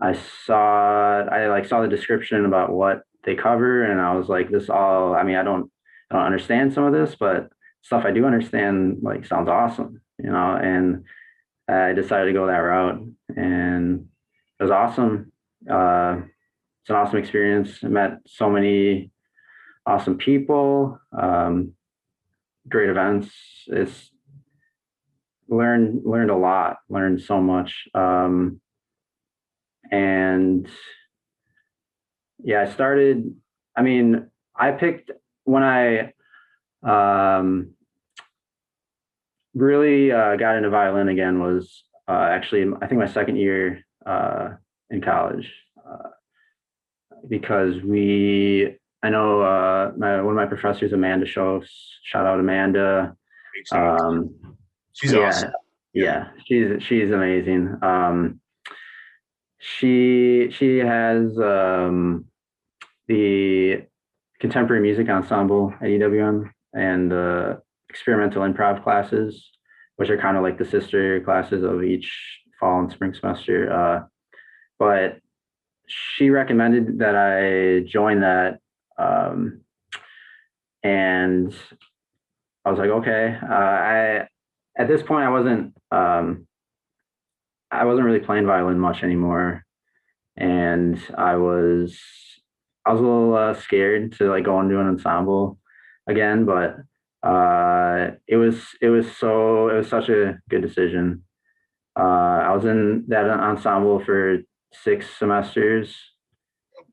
I 0.00 0.18
saw 0.46 1.22
I 1.24 1.48
like 1.48 1.66
saw 1.66 1.82
the 1.82 1.88
description 1.88 2.44
about 2.44 2.72
what 2.72 3.02
they 3.24 3.34
cover, 3.34 3.84
and 3.84 4.00
I 4.00 4.14
was 4.14 4.28
like, 4.28 4.50
this 4.50 4.68
all. 4.68 5.14
I 5.14 5.22
mean, 5.22 5.36
I 5.36 5.42
don't 5.42 5.70
I 6.10 6.16
don't 6.16 6.26
understand 6.26 6.72
some 6.72 6.84
of 6.84 6.92
this, 6.92 7.14
but 7.18 7.50
stuff 7.82 8.04
I 8.04 8.12
do 8.12 8.24
understand 8.24 8.98
like 9.02 9.26
sounds 9.26 9.48
awesome, 9.48 10.00
you 10.18 10.30
know. 10.30 10.56
And 10.56 11.04
I 11.68 11.92
decided 11.92 12.26
to 12.26 12.32
go 12.32 12.46
that 12.46 12.56
route, 12.56 13.02
and 13.36 14.06
it 14.58 14.62
was 14.62 14.70
awesome. 14.70 15.32
Uh, 15.68 16.20
it's 16.82 16.90
an 16.90 16.96
awesome 16.96 17.18
experience. 17.18 17.78
I 17.84 17.88
met 17.88 18.18
so 18.26 18.50
many 18.50 19.10
awesome 19.86 20.16
people, 20.18 20.98
um, 21.16 21.74
great 22.68 22.88
events. 22.88 23.30
It's 23.66 24.10
learned 25.48 26.02
learned 26.04 26.30
a 26.30 26.36
lot, 26.36 26.78
learned 26.88 27.22
so 27.22 27.40
much. 27.40 27.88
Um, 27.94 28.60
and 29.90 30.68
yeah, 32.42 32.62
I 32.62 32.72
started. 32.72 33.34
I 33.76 33.82
mean, 33.82 34.28
I 34.54 34.72
picked 34.72 35.10
when 35.44 35.62
I 35.62 36.12
um, 36.82 37.74
really 39.54 40.10
uh, 40.10 40.36
got 40.36 40.56
into 40.56 40.70
violin 40.70 41.08
again 41.08 41.40
was 41.40 41.84
uh, 42.08 42.28
actually 42.30 42.72
I 42.80 42.86
think 42.86 43.00
my 43.00 43.06
second 43.06 43.36
year 43.36 43.84
uh, 44.04 44.50
in 44.90 45.00
college 45.00 45.52
uh, 45.78 46.08
because 47.28 47.82
we 47.82 48.76
I 49.02 49.10
know 49.10 49.42
uh, 49.42 49.92
my, 49.96 50.20
one 50.22 50.32
of 50.32 50.36
my 50.36 50.46
professors 50.46 50.92
Amanda 50.92 51.26
Schoofs 51.26 51.68
shout 52.04 52.26
out 52.26 52.40
Amanda. 52.40 53.16
Um, 53.70 54.34
she's 54.92 55.12
yeah, 55.12 55.28
awesome. 55.28 55.52
yeah 55.92 56.28
she's 56.46 56.82
she's 56.82 57.10
amazing. 57.10 57.76
Um, 57.82 58.40
she 59.58 60.50
she 60.50 60.78
has 60.78 61.38
um, 61.38 62.24
the 63.06 63.82
contemporary 64.40 64.82
music 64.82 65.08
ensemble 65.08 65.72
at 65.80 65.86
UWM 65.86 66.50
and 66.74 67.10
the 67.10 67.60
experimental 67.88 68.42
improv 68.42 68.82
classes, 68.82 69.50
which 69.96 70.10
are 70.10 70.18
kind 70.18 70.36
of 70.36 70.42
like 70.42 70.58
the 70.58 70.64
sister 70.64 71.20
classes 71.20 71.62
of 71.62 71.82
each 71.82 72.10
fall 72.58 72.80
and 72.80 72.90
spring 72.92 73.14
semester. 73.14 73.72
Uh, 73.72 74.04
but 74.78 75.18
she 75.86 76.30
recommended 76.30 76.98
that 77.00 77.14
I 77.14 77.86
join 77.86 78.20
that, 78.20 78.58
um, 78.98 79.60
and 80.82 81.54
I 82.64 82.70
was 82.70 82.78
like, 82.78 82.90
okay. 82.90 83.36
Uh, 83.42 83.54
I 83.54 84.28
at 84.76 84.88
this 84.88 85.02
point 85.02 85.24
I 85.24 85.30
wasn't 85.30 85.74
um, 85.90 86.46
I 87.70 87.84
wasn't 87.84 88.06
really 88.06 88.20
playing 88.20 88.46
violin 88.46 88.78
much 88.78 89.02
anymore, 89.02 89.64
and 90.36 91.00
I 91.16 91.36
was 91.36 91.98
I 92.86 92.92
was 92.92 93.00
a 93.00 93.04
little 93.04 93.34
uh, 93.34 93.54
scared 93.54 94.12
to 94.18 94.30
like 94.30 94.44
go 94.44 94.60
do 94.68 94.80
an 94.80 94.88
ensemble 94.88 95.58
again, 96.06 96.44
but 96.44 96.76
uh, 97.26 98.12
it 98.26 98.36
was 98.36 98.60
it 98.80 98.88
was 98.88 99.06
so 99.16 99.68
it 99.68 99.76
was 99.76 99.88
such 99.88 100.08
a 100.08 100.38
good 100.48 100.62
decision. 100.62 101.24
Uh, 101.98 102.02
I 102.48 102.54
was 102.54 102.64
in 102.64 103.04
that 103.08 103.28
ensemble 103.28 104.04
for 104.04 104.38
six 104.72 105.06
semesters. 105.18 105.94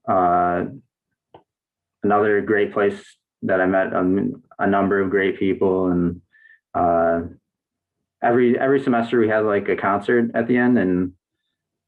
Uh, 0.08 0.66
another 2.04 2.42
great 2.42 2.74
place 2.74 3.02
that 3.44 3.62
I 3.62 3.66
met 3.66 3.94
a, 3.94 4.32
a 4.60 4.68
number 4.68 5.00
of 5.00 5.10
great 5.10 5.40
people 5.40 5.88
and 5.88 6.22
uh, 6.74 7.22
every 8.22 8.60
every 8.60 8.82
semester 8.82 9.20
we 9.20 9.30
had 9.30 9.40
like 9.46 9.70
a 9.70 9.76
concert 9.76 10.32
at 10.34 10.48
the 10.48 10.58
end, 10.58 10.78
and 10.78 11.14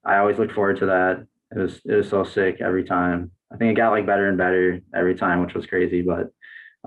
I 0.05 0.17
always 0.17 0.37
looked 0.37 0.53
forward 0.53 0.77
to 0.79 0.87
that. 0.87 1.25
It 1.55 1.59
was 1.59 1.81
it 1.85 1.95
was 1.95 2.09
so 2.09 2.23
sick 2.23 2.61
every 2.61 2.83
time. 2.83 3.31
I 3.51 3.57
think 3.57 3.71
it 3.71 3.81
got 3.81 3.91
like 3.91 4.05
better 4.05 4.27
and 4.27 4.37
better 4.37 4.81
every 4.95 5.15
time, 5.15 5.41
which 5.41 5.53
was 5.53 5.65
crazy. 5.65 6.01
But 6.01 6.31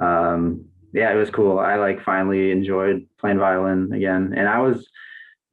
um, 0.01 0.67
yeah, 0.93 1.13
it 1.13 1.17
was 1.17 1.31
cool. 1.31 1.59
I 1.59 1.77
like 1.77 2.03
finally 2.03 2.51
enjoyed 2.51 3.07
playing 3.19 3.39
violin 3.39 3.93
again, 3.93 4.33
and 4.37 4.49
I 4.49 4.61
was, 4.61 4.89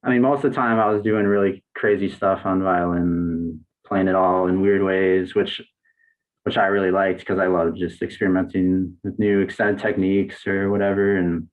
I 0.04 0.10
mean, 0.10 0.22
most 0.22 0.44
of 0.44 0.52
the 0.52 0.56
time 0.56 0.80
I 0.80 0.92
was 0.92 1.02
doing 1.02 1.26
really 1.26 1.64
crazy 1.76 2.10
stuff 2.10 2.42
on 2.46 2.64
violin, 2.64 3.66
playing 3.86 4.08
it 4.08 4.16
all 4.16 4.48
in 4.48 4.62
weird 4.62 4.84
ways, 4.84 5.36
which 5.36 5.62
which 6.44 6.58
I 6.58 6.68
really 6.68 6.92
liked 6.92 7.20
because 7.20 7.40
I 7.40 7.48
love 7.48 7.76
just 7.76 8.02
experimenting 8.02 8.98
with 9.04 9.20
new 9.20 9.42
extended 9.42 9.80
techniques 9.80 10.48
or 10.48 10.72
whatever. 10.72 11.18
And 11.18 11.48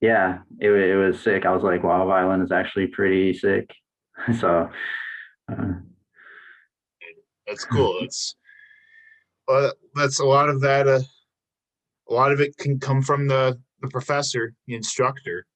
yeah, 0.00 0.40
it, 0.58 0.70
it 0.70 0.96
was 0.96 1.20
sick. 1.20 1.46
I 1.46 1.52
was 1.52 1.62
like, 1.62 1.82
wow, 1.82 2.06
violin 2.06 2.42
is 2.42 2.52
actually 2.52 2.88
pretty 2.88 3.32
sick. 3.32 3.70
so 4.40 4.68
uh, 5.50 5.72
that's 7.46 7.64
cool. 7.64 7.98
It's 8.02 8.34
well, 9.48 9.72
that's 9.94 10.18
a 10.18 10.24
lot 10.24 10.48
of 10.48 10.60
that. 10.62 10.88
Uh, 10.88 11.00
a 12.08 12.12
lot 12.12 12.32
of 12.32 12.40
it 12.40 12.56
can 12.56 12.78
come 12.78 13.02
from 13.02 13.28
the 13.28 13.58
the 13.82 13.88
professor, 13.88 14.54
the 14.66 14.74
instructor, 14.74 15.46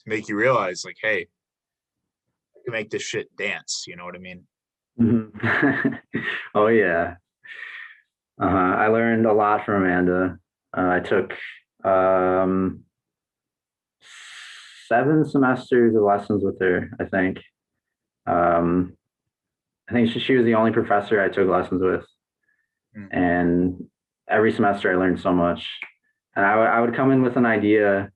to 0.00 0.08
make 0.08 0.28
you 0.28 0.36
realize, 0.36 0.84
like, 0.84 0.96
hey, 1.00 1.28
I 2.56 2.58
can 2.64 2.72
make 2.72 2.90
this 2.90 3.02
shit 3.02 3.28
dance. 3.36 3.84
You 3.86 3.96
know 3.96 4.04
what 4.04 4.16
I 4.16 4.18
mean? 4.18 4.44
Mm-hmm. 5.00 5.94
oh 6.54 6.66
yeah. 6.66 7.14
Uh, 8.40 8.46
I 8.46 8.88
learned 8.88 9.26
a 9.26 9.32
lot 9.32 9.64
from 9.64 9.82
Amanda. 9.82 10.38
Uh, 10.76 10.88
I 10.88 11.00
took 11.00 11.34
um, 11.84 12.84
seven 14.88 15.24
semesters 15.24 15.94
of 15.94 16.02
lessons 16.02 16.42
with 16.42 16.58
her. 16.60 16.90
I 16.98 17.04
think. 17.04 17.38
Um, 18.26 18.96
I 19.88 19.92
think 19.92 20.10
she, 20.10 20.20
she 20.20 20.34
was 20.34 20.44
the 20.44 20.54
only 20.54 20.70
professor 20.70 21.20
I 21.20 21.28
took 21.28 21.48
lessons 21.48 21.82
with, 21.82 22.06
mm. 22.96 23.08
and 23.10 23.89
every 24.30 24.52
semester 24.52 24.92
I 24.92 24.96
learned 24.96 25.20
so 25.20 25.32
much. 25.32 25.66
And 26.36 26.46
I, 26.46 26.80
would 26.80 26.94
come 26.94 27.10
in 27.10 27.22
with 27.22 27.36
an 27.36 27.44
idea, 27.44 28.10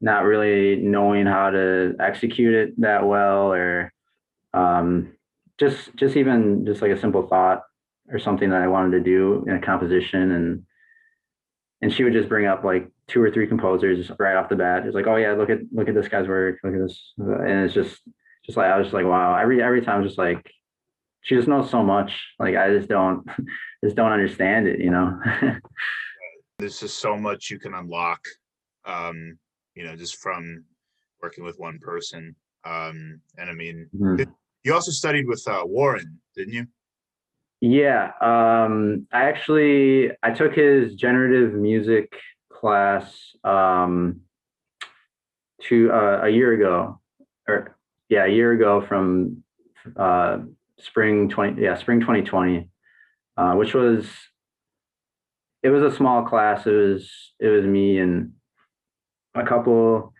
not 0.00 0.24
really 0.24 0.76
knowing 0.76 1.26
how 1.26 1.50
to 1.50 1.94
execute 2.00 2.54
it 2.54 2.80
that 2.80 3.06
well, 3.06 3.52
or 3.52 3.92
um, 4.54 5.12
just 5.58 5.94
just 5.96 6.16
even 6.16 6.64
just 6.64 6.80
like 6.80 6.90
a 6.90 6.98
simple 6.98 7.26
thought 7.26 7.62
or 8.10 8.18
something 8.18 8.50
that 8.50 8.62
I 8.62 8.68
wanted 8.68 8.92
to 8.92 9.00
do 9.00 9.44
in 9.46 9.54
a 9.54 9.60
composition 9.60 10.32
and 10.32 10.64
and 11.82 11.92
she 11.92 12.04
would 12.04 12.12
just 12.12 12.28
bring 12.28 12.46
up 12.46 12.64
like 12.64 12.88
two 13.08 13.20
or 13.20 13.30
three 13.30 13.46
composers 13.46 14.10
right 14.18 14.36
off 14.36 14.48
the 14.48 14.56
bat. 14.56 14.86
It's 14.86 14.94
like, 14.94 15.08
oh 15.08 15.16
yeah, 15.16 15.32
look 15.32 15.50
at 15.50 15.58
look 15.72 15.88
at 15.88 15.94
this 15.94 16.08
guy's 16.08 16.28
work, 16.28 16.58
look 16.62 16.74
at 16.74 16.80
this, 16.80 17.12
and 17.18 17.64
it's 17.64 17.74
just 17.74 18.00
just 18.46 18.56
like 18.56 18.70
I 18.70 18.78
was 18.78 18.86
just 18.86 18.94
like, 18.94 19.04
wow. 19.04 19.36
Every 19.36 19.62
every 19.62 19.82
time, 19.82 20.04
just 20.04 20.18
like 20.18 20.48
she 21.22 21.36
just 21.36 21.48
knows 21.48 21.70
so 21.70 21.82
much. 21.82 22.12
Like 22.38 22.56
I 22.56 22.70
just 22.70 22.88
don't 22.88 23.26
just 23.84 23.96
don't 23.96 24.12
understand 24.12 24.66
it, 24.68 24.80
you 24.80 24.90
know. 24.90 25.18
There's 26.58 26.80
just 26.80 26.98
so 26.98 27.16
much 27.16 27.50
you 27.50 27.58
can 27.58 27.74
unlock, 27.74 28.20
um, 28.84 29.38
you 29.74 29.84
know, 29.84 29.96
just 29.96 30.16
from 30.18 30.64
working 31.20 31.44
with 31.44 31.58
one 31.58 31.78
person. 31.80 32.36
Um, 32.64 33.20
and 33.38 33.50
I 33.50 33.52
mean, 33.54 33.88
mm-hmm. 33.96 34.30
you 34.62 34.74
also 34.74 34.92
studied 34.92 35.26
with 35.26 35.42
uh, 35.48 35.62
Warren, 35.64 36.20
didn't 36.36 36.54
you? 36.54 36.66
Yeah, 37.60 38.10
um, 38.20 39.06
I 39.12 39.24
actually 39.24 40.10
I 40.22 40.32
took 40.32 40.54
his 40.54 40.94
generative 40.94 41.54
music 41.54 42.12
class 42.52 43.16
um, 43.44 44.20
to 45.68 45.92
uh, 45.92 46.20
a 46.24 46.28
year 46.28 46.52
ago, 46.52 47.00
or 47.48 47.76
yeah, 48.08 48.24
a 48.24 48.28
year 48.28 48.52
ago 48.52 48.84
from 48.86 49.44
uh, 49.96 50.38
spring 50.82 51.28
twenty 51.28 51.62
yeah 51.62 51.76
spring 51.76 52.00
twenty 52.00 52.22
twenty, 52.22 52.68
uh, 53.36 53.54
which 53.54 53.74
was 53.74 54.08
it 55.62 55.70
was 55.70 55.82
a 55.82 55.96
small 55.96 56.24
class. 56.24 56.66
It 56.66 56.72
was 56.72 57.10
it 57.40 57.48
was 57.48 57.64
me 57.64 57.98
and 57.98 58.32
a 59.34 59.44
couple 59.44 60.12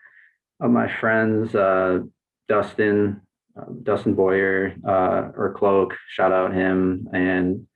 of 0.59 0.71
my 0.71 0.91
friends, 0.99 1.53
uh, 1.53 1.99
Dustin, 2.47 3.21
um, 3.57 3.81
Dustin 3.83 4.15
Boyer 4.15 4.75
uh, 4.87 5.31
or 5.35 5.53
Cloak, 5.57 5.95
shout 6.09 6.31
out 6.31 6.53
him 6.53 7.07
and 7.13 7.67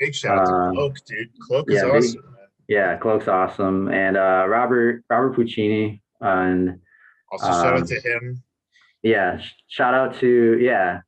big 0.00 0.14
shout 0.14 0.38
out 0.38 0.48
uh, 0.48 0.70
to 0.70 0.72
Cloak, 0.74 0.96
dude. 1.06 1.28
Cloak 1.40 1.70
is 1.70 1.82
awesome. 1.82 2.12
Big, 2.12 2.20
yeah, 2.68 2.96
Cloak's 2.96 3.28
awesome, 3.28 3.88
and 3.88 4.16
uh, 4.16 4.46
Robert 4.48 5.04
Robert 5.10 5.34
Puccini 5.34 6.02
and 6.20 6.78
also 7.30 7.46
shout 7.46 7.74
um, 7.74 7.82
out 7.82 7.88
to 7.88 8.00
him. 8.00 8.42
Yeah, 9.02 9.40
shout 9.68 9.94
out 9.94 10.18
to 10.20 10.58
yeah, 10.60 11.00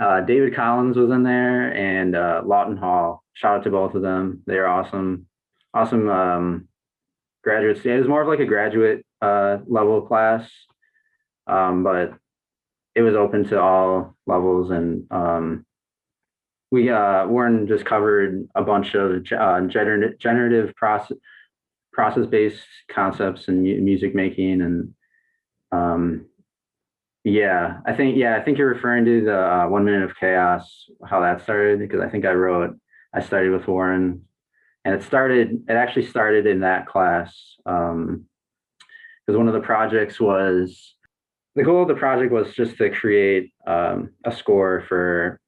uh, 0.00 0.20
David 0.22 0.54
Collins 0.54 0.96
was 0.96 1.10
in 1.10 1.22
there 1.22 1.74
and 1.74 2.16
uh, 2.16 2.42
Lawton 2.44 2.76
Hall. 2.76 3.22
Shout 3.34 3.58
out 3.58 3.64
to 3.64 3.70
both 3.70 3.94
of 3.94 4.02
them. 4.02 4.42
They're 4.46 4.68
awesome, 4.68 5.26
awesome 5.74 6.08
um, 6.08 6.68
graduates. 7.42 7.84
Yeah, 7.84 7.94
it 7.94 8.00
was 8.00 8.08
more 8.08 8.22
of 8.22 8.28
like 8.28 8.40
a 8.40 8.46
graduate 8.46 9.04
uh, 9.20 9.58
level 9.66 10.02
class, 10.02 10.50
um, 11.46 11.82
but 11.82 12.14
it 12.94 13.02
was 13.02 13.14
open 13.14 13.44
to 13.48 13.60
all 13.60 14.16
levels 14.26 14.70
and 14.70 15.06
um, 15.10 15.64
we 16.72 16.88
uh, 16.88 17.26
Warren 17.26 17.68
just 17.68 17.84
covered 17.84 18.48
a 18.54 18.62
bunch 18.62 18.94
of 18.94 19.12
uh, 19.12 19.60
gener- 19.68 20.18
generative 20.18 20.74
process 20.74 21.16
process 21.92 22.26
based 22.26 22.64
concepts 22.90 23.46
and 23.48 23.62
mu- 23.62 23.80
music 23.82 24.14
making 24.14 24.62
and 24.62 24.94
um, 25.70 26.26
yeah 27.24 27.78
I 27.86 27.92
think 27.94 28.16
yeah 28.16 28.36
I 28.36 28.42
think 28.42 28.58
you're 28.58 28.72
referring 28.72 29.04
to 29.04 29.24
the 29.24 29.38
uh, 29.38 29.68
one 29.68 29.84
minute 29.84 30.02
of 30.02 30.16
chaos 30.18 30.86
how 31.06 31.20
that 31.20 31.42
started 31.42 31.78
because 31.78 32.00
I 32.00 32.08
think 32.08 32.24
I 32.24 32.32
wrote 32.32 32.76
I 33.14 33.20
started 33.20 33.52
with 33.52 33.68
Warren 33.68 34.22
and 34.84 34.94
it 34.94 35.02
started 35.02 35.64
it 35.68 35.72
actually 35.72 36.06
started 36.06 36.46
in 36.46 36.60
that 36.60 36.86
class 36.86 37.56
because 37.64 37.90
um, 37.90 38.26
one 39.28 39.48
of 39.48 39.54
the 39.54 39.60
projects 39.60 40.18
was 40.18 40.94
the 41.54 41.62
goal 41.62 41.82
of 41.82 41.88
the 41.88 41.94
project 41.94 42.32
was 42.32 42.54
just 42.54 42.76
to 42.78 42.90
create 42.90 43.52
um, 43.66 44.10
a 44.24 44.32
score 44.32 44.84
for 44.88 45.38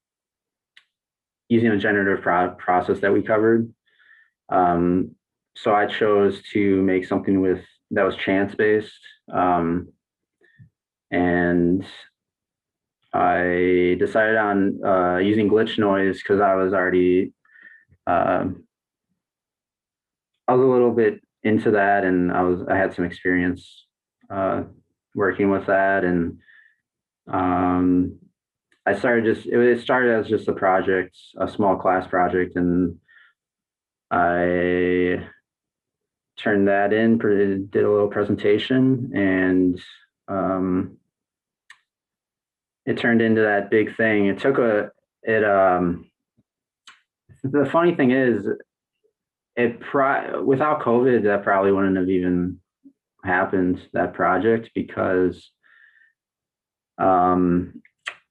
using 1.49 1.71
a 1.71 1.79
generative 1.79 2.23
pro- 2.23 2.55
process 2.55 3.01
that 3.01 3.13
we 3.13 3.23
covered. 3.23 3.73
Um, 4.49 5.15
so 5.57 5.75
I 5.75 5.87
chose 5.87 6.43
to 6.53 6.83
make 6.83 7.07
something 7.07 7.41
with 7.41 7.61
that 7.93 8.03
was 8.03 8.17
chance 8.17 8.55
based, 8.55 8.93
um, 9.33 9.89
and 11.15 11.87
I 13.13 13.97
decided 13.99 14.37
on 14.37 14.81
uh, 14.85 15.19
using 15.19 15.49
glitch 15.49 15.79
noise 15.79 16.19
because 16.19 16.41
I 16.41 16.55
was 16.55 16.73
already 16.73 17.33
uh, 18.07 18.47
I 20.49 20.53
was 20.55 20.61
a 20.61 20.71
little 20.71 20.91
bit 20.91 21.21
into 21.43 21.71
that, 21.73 22.05
and 22.05 22.33
I 22.33 22.43
was 22.43 22.67
I 22.69 22.77
had 22.77 22.95
some 22.95 23.05
experience 23.05 23.87
uh, 24.29 24.65
working 25.15 25.51
with 25.51 25.67
that 25.67 26.05
and 26.05 26.39
um, 27.29 28.19
I 28.87 28.95
started 28.95 29.35
just 29.35 29.47
it 29.47 29.81
started 29.81 30.19
as 30.19 30.29
just 30.29 30.49
a 30.49 30.53
project, 30.53 31.17
a 31.39 31.49
small 31.49 31.77
class 31.77 32.07
project, 32.07 32.57
and 32.57 32.99
I 34.11 35.27
turned 36.37 36.69
that 36.69 36.93
in, 36.93 37.19
did 37.19 37.85
a 37.85 37.91
little 37.91 38.09
presentation, 38.09 39.13
and 39.15 39.81
um, 40.29 40.99
it 42.87 42.99
turned 42.99 43.23
into 43.23 43.43
that 43.43 43.71
big 43.71 43.97
thing. 43.97 44.27
It 44.27 44.39
took 44.39 44.59
a 44.59 44.91
it 45.23 45.45
um 45.45 46.11
the 47.43 47.69
funny 47.71 47.95
thing 47.95 48.11
is 48.11 48.47
it 49.57 49.81
pri- 49.81 50.39
without 50.39 50.81
COVID 50.81 51.25
that 51.25 51.45
probably 51.45 51.73
wouldn't 51.73 51.97
have 51.97 52.09
even 52.09 52.59
happened 53.25 53.81
that 53.93 54.15
project 54.15 54.71
because 54.75 55.51
um, 56.99 57.81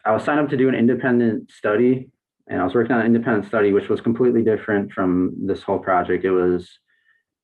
I 0.05 0.11
was 0.11 0.23
signed 0.23 0.39
up 0.39 0.49
to 0.49 0.57
do 0.57 0.69
an 0.69 0.75
independent 0.75 1.51
study 1.51 2.09
and 2.47 2.59
I 2.59 2.63
was 2.63 2.73
working 2.73 2.91
on 2.91 3.01
an 3.01 3.05
independent 3.05 3.47
study 3.47 3.71
which 3.71 3.89
was 3.89 4.01
completely 4.01 4.43
different 4.43 4.91
from 4.91 5.33
this 5.45 5.63
whole 5.63 5.79
project. 5.79 6.25
It 6.25 6.31
was 6.31 6.69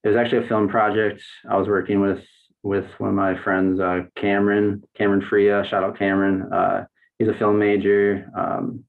it 0.03 0.09
was 0.09 0.17
actually 0.17 0.45
a 0.45 0.47
film 0.47 0.69
project. 0.69 1.21
I 1.49 1.57
was 1.57 1.67
working 1.67 2.01
with 2.01 2.23
with 2.61 2.85
one 2.97 3.11
of 3.11 3.15
my 3.15 3.41
friends, 3.41 3.79
uh, 3.79 4.01
Cameron 4.15 4.83
Cameron 4.97 5.25
Freya. 5.29 5.65
Shout 5.69 5.83
out 5.83 5.97
Cameron. 5.97 6.51
Uh, 6.51 6.85
he's 7.19 7.27
a 7.27 7.33
film 7.33 7.59
major. 7.59 8.31
Um, 8.35 8.85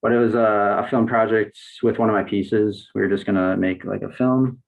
but 0.00 0.12
it 0.12 0.18
was 0.18 0.34
a, 0.34 0.84
a 0.84 0.88
film 0.88 1.06
project 1.06 1.58
with 1.82 1.98
one 1.98 2.08
of 2.08 2.14
my 2.14 2.22
pieces. 2.22 2.88
We 2.94 3.02
were 3.02 3.08
just 3.08 3.26
gonna 3.26 3.56
make 3.56 3.84
like 3.84 4.02
a 4.02 4.12
film 4.12 4.62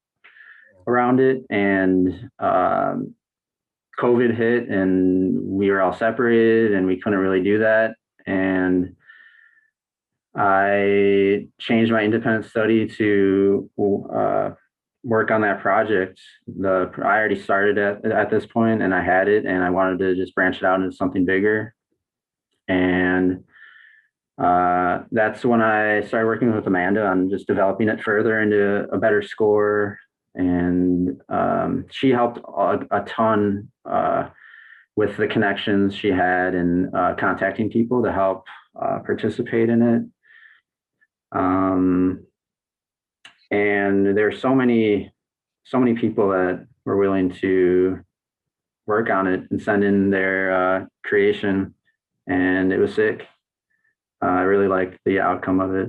around 0.86 1.20
it, 1.20 1.44
and 1.48 2.30
um, 2.40 3.14
COVID 4.00 4.36
hit, 4.36 4.68
and 4.68 5.40
we 5.40 5.70
were 5.70 5.80
all 5.80 5.92
separated, 5.92 6.74
and 6.74 6.86
we 6.86 7.00
couldn't 7.00 7.20
really 7.20 7.42
do 7.42 7.60
that. 7.60 7.94
And 8.26 8.96
I 10.36 11.46
changed 11.60 11.92
my 11.92 12.02
independent 12.02 12.46
study 12.46 12.88
to 12.96 13.70
uh, 14.12 14.50
work 15.04 15.30
on 15.30 15.42
that 15.42 15.60
project. 15.60 16.20
The 16.46 16.90
I 16.98 17.16
already 17.18 17.40
started 17.40 17.78
at 17.78 18.04
at 18.04 18.30
this 18.30 18.46
point, 18.46 18.82
and 18.82 18.94
I 18.94 19.02
had 19.02 19.28
it, 19.28 19.44
and 19.44 19.62
I 19.62 19.70
wanted 19.70 19.98
to 20.00 20.16
just 20.16 20.34
branch 20.34 20.56
it 20.56 20.64
out 20.64 20.80
into 20.80 20.96
something 20.96 21.24
bigger. 21.24 21.74
And 22.68 23.44
uh, 24.38 25.04
that's 25.10 25.44
when 25.44 25.62
I 25.62 26.02
started 26.02 26.26
working 26.26 26.54
with 26.54 26.66
Amanda 26.66 27.06
on 27.06 27.28
just 27.30 27.46
developing 27.46 27.88
it 27.88 28.02
further 28.02 28.40
into 28.40 28.86
a 28.92 28.98
better 28.98 29.22
score 29.22 29.98
and 30.38 31.20
um, 31.28 31.86
she 31.90 32.10
helped 32.10 32.38
a, 32.38 32.78
a 32.90 33.04
ton 33.06 33.68
uh, 33.84 34.28
with 34.96 35.16
the 35.16 35.26
connections 35.26 35.94
she 35.94 36.08
had 36.08 36.54
and 36.54 36.94
uh, 36.94 37.14
contacting 37.18 37.68
people 37.68 38.02
to 38.04 38.12
help 38.12 38.44
uh, 38.80 39.00
participate 39.04 39.68
in 39.68 39.82
it. 39.82 40.02
Um, 41.36 42.24
and 43.50 44.16
there's 44.16 44.40
so 44.40 44.54
many 44.54 45.12
so 45.64 45.78
many 45.78 45.94
people 45.94 46.30
that 46.30 46.66
were 46.86 46.96
willing 46.96 47.30
to 47.30 48.00
work 48.86 49.10
on 49.10 49.26
it 49.26 49.42
and 49.50 49.60
send 49.60 49.84
in 49.84 50.08
their 50.08 50.52
uh, 50.54 50.86
creation 51.04 51.74
and 52.28 52.72
it 52.72 52.78
was 52.78 52.94
sick. 52.94 53.22
Uh, 54.22 54.26
i 54.26 54.42
really 54.42 54.68
liked 54.68 54.98
the 55.04 55.20
outcome 55.20 55.60
of 55.60 55.74
it. 55.74 55.88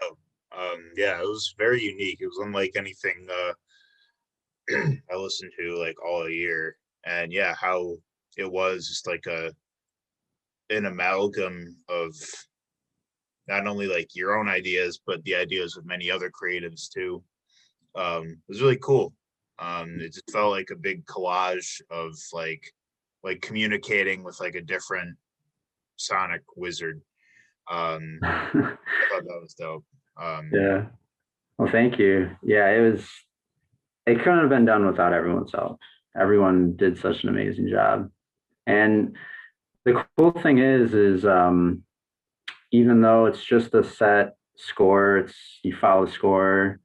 Yeah. 0.00 0.08
um 0.58 0.80
yeah 0.96 1.18
it 1.20 1.26
was 1.26 1.54
very 1.58 1.82
unique. 1.82 2.18
It 2.20 2.26
was 2.26 2.38
unlike 2.42 2.72
anything 2.76 3.26
uh 3.30 3.52
i 5.12 5.16
listened 5.16 5.52
to 5.58 5.76
like 5.78 5.96
all 6.04 6.28
year. 6.28 6.76
And 7.04 7.32
yeah 7.32 7.54
how 7.60 7.96
it 8.36 8.50
was 8.50 8.88
just 8.88 9.06
like 9.06 9.26
a 9.26 9.52
an 10.70 10.86
amalgam 10.86 11.76
of 11.88 12.14
not 13.46 13.66
only 13.66 13.86
like 13.86 14.14
your 14.14 14.38
own 14.38 14.48
ideas 14.48 15.00
but 15.06 15.22
the 15.24 15.34
ideas 15.34 15.76
of 15.76 15.84
many 15.84 16.10
other 16.10 16.30
creatives 16.30 16.88
too. 16.88 17.22
Um 17.94 18.24
it 18.28 18.38
was 18.48 18.62
really 18.62 18.78
cool. 18.78 19.12
Um 19.58 20.00
it 20.00 20.12
just 20.12 20.30
felt 20.30 20.50
like 20.52 20.70
a 20.70 20.76
big 20.76 21.04
collage 21.06 21.80
of 21.90 22.14
like 22.32 22.72
like 23.24 23.40
communicating 23.40 24.22
with 24.22 24.38
like 24.40 24.54
a 24.54 24.62
different 24.62 25.16
sonic 25.96 26.42
wizard. 26.56 27.00
Um 27.70 28.20
i 28.22 28.50
thought 28.52 29.24
that 29.24 29.40
was 29.40 29.54
dope. 29.58 29.84
Um 30.20 30.50
yeah. 30.52 30.84
Well 31.58 31.70
thank 31.70 31.98
you. 31.98 32.30
Yeah 32.42 32.68
it 32.70 32.80
was 32.92 33.08
it 34.06 34.18
couldn't 34.18 34.40
have 34.40 34.50
been 34.50 34.66
done 34.66 34.86
without 34.86 35.12
everyone's 35.14 35.52
help 35.52 35.78
everyone 36.16 36.76
did 36.76 36.98
such 36.98 37.24
an 37.24 37.30
amazing 37.30 37.68
job. 37.68 38.10
And 38.66 39.16
the 39.84 40.04
cool 40.16 40.32
thing 40.32 40.58
is 40.58 40.94
is 40.94 41.24
um 41.24 41.82
even 42.70 43.00
though 43.00 43.26
it's 43.26 43.44
just 43.44 43.74
a 43.74 43.84
set 43.84 44.36
score 44.56 45.18
it's 45.18 45.34
you 45.62 45.74
follow 45.74 46.06
the 46.06 46.12
score 46.12 46.80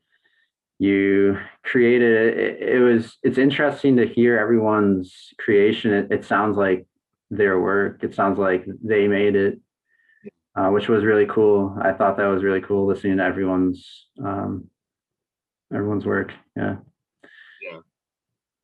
you 0.80 1.38
created 1.64 2.38
it, 2.38 2.62
it 2.62 2.80
was 2.80 3.18
it's 3.22 3.38
interesting 3.38 3.98
to 3.98 4.08
hear 4.08 4.40
everyone's 4.40 5.34
creation. 5.38 5.94
It, 5.94 6.12
it 6.12 6.26
sounds 6.26 6.58
like 6.58 6.88
their 7.30 7.60
work. 7.60 8.04
It 8.04 8.16
sounds 8.16 8.40
like 8.40 8.66
they 8.84 9.08
made 9.08 9.36
it 9.36 9.60
uh, 10.56 10.70
which 10.70 10.90
was 10.90 11.06
really 11.06 11.26
cool. 11.28 11.78
I 11.82 11.94
thought 11.94 12.18
that 12.18 12.28
was 12.28 12.44
really 12.44 12.62
cool 12.62 12.86
listening 12.86 13.18
to 13.18 13.24
everyone's 13.24 14.08
um 14.24 14.70
everyone's 15.74 16.06
work. 16.06 16.34
Yeah. 16.56 16.78
Yeah. 17.62 17.80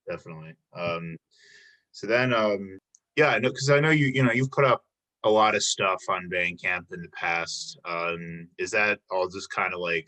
Definitely. 0.10 0.54
Um, 0.76 1.18
so 1.92 2.08
then, 2.08 2.34
um, 2.34 2.80
yeah, 3.16 3.32
I 3.32 3.40
because 3.40 3.70
I 3.70 3.80
know 3.80 3.92
you, 3.92 4.08
you 4.08 4.24
know, 4.24 4.32
you've 4.32 4.52
put 4.52 4.66
up 4.66 4.84
a 5.24 5.30
lot 5.30 5.56
of 5.56 5.64
stuff 5.64 6.02
on 6.10 6.30
Bandcamp 6.30 6.92
in 6.94 7.02
the 7.02 7.10
past. 7.14 7.80
Um, 7.86 8.50
is 8.58 8.72
that 8.72 9.00
all 9.10 9.28
just 9.28 9.50
kind 9.50 9.74
of 9.74 9.80
like 9.80 10.08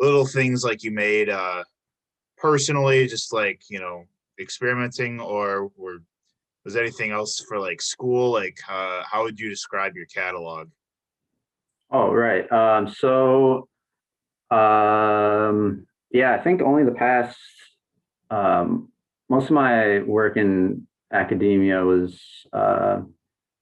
little 0.00 0.26
things 0.26 0.64
like 0.64 0.82
you 0.82 0.90
made 0.90 1.28
uh, 1.28 1.64
personally, 2.36 3.06
just 3.06 3.32
like 3.32 3.62
you 3.68 3.80
know, 3.80 4.04
experimenting, 4.40 5.20
or 5.20 5.70
or 5.76 5.98
was 6.64 6.76
anything 6.76 7.10
else 7.10 7.44
for 7.48 7.58
like 7.58 7.80
school? 7.80 8.32
Like, 8.32 8.58
uh, 8.68 9.02
how 9.10 9.22
would 9.22 9.38
you 9.38 9.48
describe 9.48 9.94
your 9.94 10.06
catalog? 10.06 10.68
oh 11.90 12.12
right 12.12 12.50
um 12.52 12.88
so 12.88 13.68
um 14.50 15.86
yeah 16.10 16.32
i 16.32 16.38
think 16.38 16.62
only 16.62 16.84
the 16.84 16.92
past 16.92 17.38
um 18.30 18.88
most 19.28 19.46
of 19.46 19.52
my 19.52 20.00
work 20.02 20.36
in 20.36 20.86
academia 21.12 21.82
was 21.84 22.20
uh, 22.52 23.00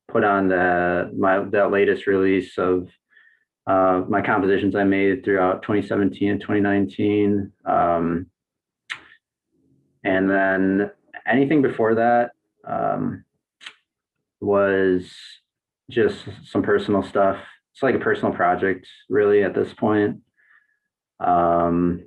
put 0.09 0.25
on 0.25 0.49
the 0.49 1.11
my 1.17 1.41
that 1.41 1.71
latest 1.71 2.07
release 2.07 2.59
of 2.59 2.89
uh, 3.69 4.03
my 4.09 4.23
compositions 4.23 4.75
I 4.75 4.85
made 4.85 5.25
throughout 5.25 5.63
2017 5.63 6.31
and 6.31 6.41
2019. 6.41 7.53
Um, 7.67 8.27
and 10.03 10.31
then 10.31 10.91
anything 11.27 11.61
before 11.61 11.97
that 11.97 12.31
um, 12.67 13.25
was 14.41 15.13
just 15.91 16.17
some 16.47 16.63
personal 16.63 17.03
stuff. 17.03 17.37
It's 17.75 17.83
like 17.83 17.95
a 17.95 17.99
personal 18.01 18.33
project, 18.33 18.87
really, 19.11 19.45
at 19.45 19.55
this 19.55 19.75
point. 19.75 20.21
Um, 21.21 22.07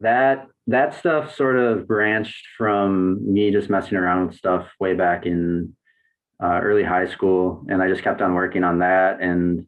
that 0.00 0.46
that 0.68 0.94
stuff 0.94 1.34
sort 1.34 1.56
of 1.56 1.88
branched 1.88 2.46
from 2.56 3.32
me 3.32 3.50
just 3.50 3.70
messing 3.70 3.96
around 3.96 4.26
with 4.26 4.36
stuff 4.36 4.68
way 4.78 4.94
back 4.94 5.26
in 5.26 5.74
uh, 6.42 6.60
early 6.62 6.82
high 6.82 7.06
school, 7.06 7.64
and 7.68 7.82
I 7.82 7.88
just 7.88 8.02
kept 8.02 8.20
on 8.20 8.34
working 8.34 8.64
on 8.64 8.80
that, 8.80 9.20
and 9.20 9.66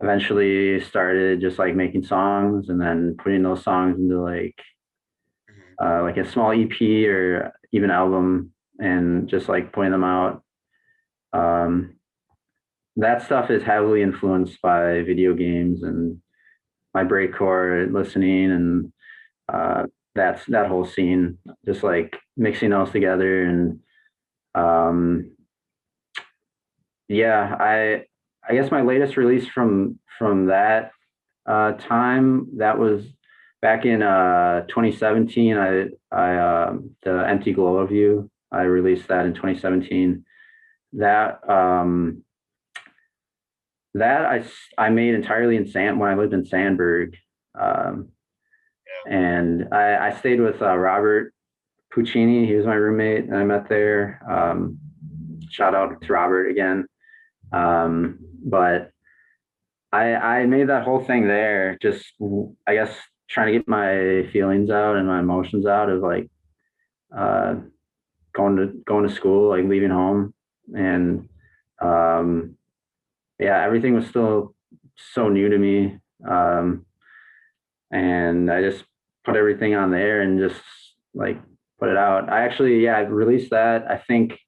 eventually 0.00 0.80
started 0.80 1.40
just 1.40 1.58
like 1.58 1.74
making 1.74 2.04
songs, 2.04 2.68
and 2.68 2.80
then 2.80 3.16
putting 3.22 3.42
those 3.42 3.62
songs 3.62 3.98
into 3.98 4.20
like 4.20 4.56
uh, 5.82 6.02
like 6.02 6.16
a 6.16 6.30
small 6.30 6.52
EP 6.52 6.80
or 7.08 7.52
even 7.72 7.90
album, 7.90 8.52
and 8.78 9.28
just 9.28 9.48
like 9.48 9.72
putting 9.72 9.92
them 9.92 10.04
out. 10.04 10.42
Um, 11.32 11.96
that 12.96 13.22
stuff 13.22 13.50
is 13.50 13.62
heavily 13.62 14.02
influenced 14.02 14.60
by 14.60 15.02
video 15.02 15.34
games 15.34 15.82
and 15.82 16.20
my 16.92 17.04
breakcore 17.04 17.90
listening 17.90 18.50
and 18.52 18.92
uh, 19.48 19.84
that's 20.14 20.44
that 20.46 20.66
whole 20.66 20.84
scene, 20.84 21.38
just 21.64 21.82
like 21.82 22.16
mixing 22.36 22.70
those 22.70 22.90
together 22.90 23.44
and 23.44 23.80
um, 24.54 25.31
yeah, 27.08 27.56
I 27.58 28.04
I 28.48 28.54
guess 28.54 28.70
my 28.70 28.82
latest 28.82 29.16
release 29.16 29.46
from 29.46 29.98
from 30.18 30.46
that 30.46 30.92
uh, 31.46 31.72
time 31.72 32.48
that 32.58 32.78
was 32.78 33.04
back 33.60 33.84
in 33.84 34.02
uh, 34.02 34.66
2017. 34.68 35.56
I 35.56 35.86
I 36.10 36.34
uh, 36.36 36.76
the 37.02 37.28
Empty 37.28 37.52
Glow 37.52 37.78
of 37.78 37.92
You. 37.92 38.30
I 38.50 38.62
released 38.62 39.08
that 39.08 39.26
in 39.26 39.34
2017. 39.34 40.24
That 40.94 41.48
um, 41.48 42.24
that 43.94 44.24
I 44.24 44.44
I 44.78 44.90
made 44.90 45.14
entirely 45.14 45.56
in 45.56 45.66
Sand 45.66 45.98
when 45.98 46.10
I 46.10 46.14
lived 46.14 46.34
in 46.34 46.44
Sandburg. 46.44 47.14
Um, 47.58 48.08
and 49.06 49.68
I, 49.72 50.08
I 50.08 50.18
stayed 50.18 50.40
with 50.40 50.62
uh, 50.62 50.76
Robert 50.76 51.34
Puccini. 51.90 52.46
He 52.46 52.54
was 52.54 52.66
my 52.66 52.74
roommate, 52.74 53.24
and 53.24 53.36
I 53.36 53.44
met 53.44 53.68
there. 53.68 54.20
Um, 54.28 54.78
shout 55.50 55.74
out 55.74 56.00
to 56.00 56.12
Robert 56.12 56.48
again. 56.48 56.86
Um, 57.52 58.18
but 58.44 58.90
I 59.92 60.14
I 60.14 60.46
made 60.46 60.68
that 60.68 60.84
whole 60.84 61.04
thing 61.04 61.26
there, 61.26 61.78
just 61.80 62.04
I 62.66 62.74
guess 62.74 62.96
trying 63.28 63.46
to 63.46 63.58
get 63.58 63.68
my 63.68 64.28
feelings 64.32 64.70
out 64.70 64.96
and 64.96 65.06
my 65.06 65.20
emotions 65.20 65.66
out 65.66 65.88
of 65.90 66.02
like 66.02 66.30
uh, 67.16 67.56
going 68.32 68.56
to 68.56 68.66
going 68.86 69.08
to 69.08 69.14
school, 69.14 69.50
like 69.50 69.64
leaving 69.64 69.90
home, 69.90 70.34
and 70.74 71.28
um, 71.80 72.56
yeah, 73.38 73.62
everything 73.62 73.94
was 73.94 74.06
still 74.06 74.54
so 74.96 75.28
new 75.28 75.48
to 75.48 75.58
me. 75.58 75.98
Um, 76.26 76.86
and 77.90 78.50
I 78.50 78.62
just 78.62 78.84
put 79.24 79.36
everything 79.36 79.74
on 79.74 79.90
there 79.90 80.22
and 80.22 80.38
just 80.38 80.62
like 81.14 81.40
put 81.78 81.90
it 81.90 81.96
out. 81.96 82.30
I 82.30 82.44
actually, 82.44 82.84
yeah, 82.84 82.96
I 82.96 83.00
released 83.00 83.50
that. 83.50 83.90
I 83.90 83.98
think 83.98 84.38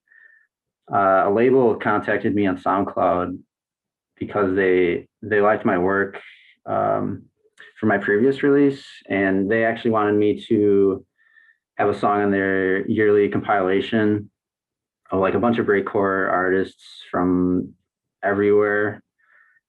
uh, 0.92 1.25
a 1.27 1.31
label 1.31 1.77
contacted 1.77 2.35
me 2.35 2.47
on 2.47 2.59
SoundCloud 2.59 3.38
because 4.18 4.55
they 4.55 5.09
they 5.23 5.40
liked 5.40 5.64
my 5.64 5.79
work 5.79 6.20
um, 6.66 7.25
for 7.79 7.87
my 7.87 7.99
previous 7.99 8.42
release, 8.42 8.85
and 9.09 9.51
they 9.51 9.64
actually 9.64 9.90
wanted 9.92 10.14
me 10.14 10.44
to 10.49 11.05
have 11.77 11.88
a 11.88 11.99
song 11.99 12.23
on 12.23 12.31
their 12.31 12.87
yearly 12.88 13.29
compilation 13.29 14.31
of 15.11 15.20
like 15.20 15.35
a 15.35 15.40
bunch 15.40 15.59
of 15.59 15.66
breakcore 15.66 16.31
artists 16.31 17.03
from 17.11 17.75
everywhere. 18.23 19.03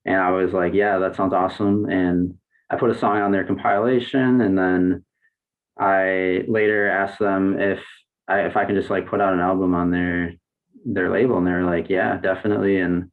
And 0.05 0.17
I 0.17 0.31
was 0.31 0.53
like, 0.53 0.73
yeah, 0.73 0.99
that 0.99 1.15
sounds 1.15 1.33
awesome. 1.33 1.85
And 1.89 2.35
I 2.69 2.75
put 2.75 2.91
a 2.91 2.97
song 2.97 3.17
on 3.17 3.31
their 3.31 3.45
compilation, 3.45 4.41
and 4.41 4.57
then 4.57 5.05
I 5.79 6.43
later 6.47 6.89
asked 6.89 7.19
them 7.19 7.59
if 7.59 7.79
I 8.27 8.41
if 8.41 8.57
I 8.57 8.65
can 8.65 8.75
just 8.75 8.89
like 8.89 9.07
put 9.07 9.21
out 9.21 9.33
an 9.33 9.39
album 9.39 9.73
on 9.73 9.91
their 9.91 10.33
their 10.83 11.11
label, 11.11 11.37
and 11.37 11.47
they're 11.47 11.63
like, 11.63 11.89
yeah, 11.89 12.17
definitely. 12.17 12.79
And 12.79 13.11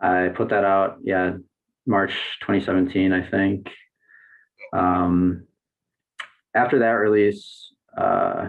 I 0.00 0.28
put 0.28 0.50
that 0.50 0.64
out, 0.64 0.98
yeah, 1.02 1.32
March 1.86 2.12
2017, 2.40 3.12
I 3.12 3.28
think. 3.28 3.70
Um, 4.72 5.46
after 6.54 6.80
that 6.80 6.90
release, 6.90 7.72
uh, 7.96 8.48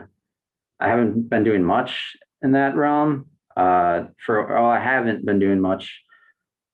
I 0.79 0.87
haven't 0.87 1.29
been 1.29 1.43
doing 1.43 1.63
much 1.63 2.15
in 2.41 2.53
that 2.53 2.75
realm. 2.75 3.27
Uh, 3.55 4.05
for 4.23 4.47
well, 4.47 4.65
I 4.67 4.79
haven't 4.79 5.25
been 5.25 5.39
doing 5.39 5.59
much. 5.59 6.01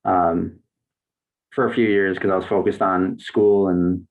Um, 0.06 0.60
for 1.54 1.68
a 1.68 1.74
few 1.74 1.88
years 1.88 2.18
because 2.18 2.32
I 2.32 2.36
was 2.36 2.46
focused 2.46 2.82
on 2.82 3.20
school 3.20 3.68
and 3.70 4.08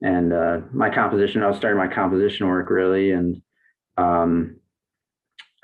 and 0.00 0.32
uh, 0.32 0.58
my 0.72 0.90
composition. 0.90 1.42
I 1.42 1.48
was 1.48 1.56
starting 1.56 1.78
my 1.78 1.92
composition 1.92 2.46
work 2.46 2.70
really, 2.70 3.10
and 3.10 3.42
um, 3.96 4.57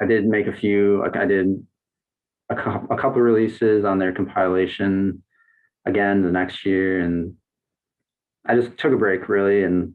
I 0.00 0.06
did 0.06 0.26
make 0.26 0.46
a 0.46 0.52
few. 0.52 1.04
I 1.04 1.26
did 1.26 1.64
a, 2.50 2.56
couple, 2.56 2.94
a 2.94 3.00
couple 3.00 3.20
releases 3.20 3.84
on 3.84 3.98
their 3.98 4.12
compilation, 4.12 5.22
again 5.86 6.22
the 6.22 6.30
next 6.30 6.64
year, 6.64 7.00
and 7.00 7.34
I 8.46 8.56
just 8.56 8.76
took 8.76 8.92
a 8.92 8.96
break 8.96 9.28
really 9.28 9.62
and 9.62 9.94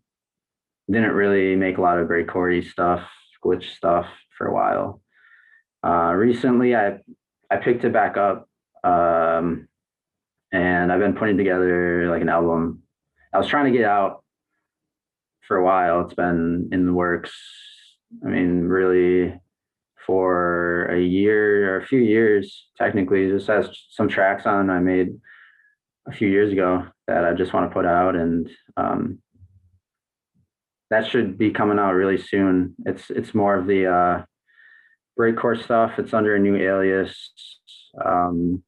didn't 0.89 1.11
really 1.11 1.55
make 1.55 1.77
a 1.77 1.81
lot 1.81 1.99
of 1.99 2.07
breakcore 2.07 2.63
stuff, 2.67 3.07
glitch 3.43 3.75
stuff 3.75 4.07
for 4.37 4.47
a 4.47 4.53
while. 4.53 5.01
Uh, 5.85 6.13
recently, 6.13 6.75
I 6.75 6.99
I 7.51 7.57
picked 7.57 7.83
it 7.83 7.93
back 7.93 8.17
up, 8.17 8.47
um, 8.83 9.67
and 10.51 10.91
I've 10.91 10.99
been 10.99 11.15
putting 11.15 11.37
together 11.37 12.09
like 12.09 12.21
an 12.21 12.29
album. 12.29 12.83
I 13.33 13.37
was 13.37 13.47
trying 13.47 13.71
to 13.71 13.77
get 13.77 13.87
out 13.87 14.23
for 15.47 15.57
a 15.57 15.63
while. 15.63 16.01
It's 16.01 16.13
been 16.13 16.69
in 16.71 16.85
the 16.85 16.93
works. 16.93 17.31
I 18.25 18.29
mean, 18.29 18.61
really 18.61 19.39
for 20.09 20.85
a 20.85 20.99
year 20.99 21.71
or 21.71 21.81
a 21.81 21.85
few 21.85 21.99
years, 21.99 22.65
technically. 22.79 23.29
Just 23.29 23.45
has 23.45 23.69
some 23.91 24.09
tracks 24.09 24.47
on 24.47 24.71
I 24.71 24.79
made 24.79 25.09
a 26.07 26.11
few 26.11 26.27
years 26.27 26.51
ago 26.51 26.87
that 27.07 27.25
I 27.25 27.33
just 27.33 27.53
want 27.53 27.69
to 27.69 27.73
put 27.75 27.85
out, 27.85 28.15
and 28.15 28.49
um, 28.75 29.19
that 30.89 31.05
should 31.05 31.37
be 31.37 31.51
coming 31.51 31.77
out 31.77 31.91
really 31.91 32.17
soon. 32.17 32.73
It's 32.87 33.11
it's 33.11 33.35
more 33.35 33.55
of 33.55 33.67
the 33.67 33.85
uh, 33.85 34.23
breakcore 35.19 35.63
stuff. 35.63 35.99
It's 35.99 36.15
under 36.15 36.35
a 36.35 36.39
new 36.39 36.55
alias, 36.55 37.15
um, 38.03 38.63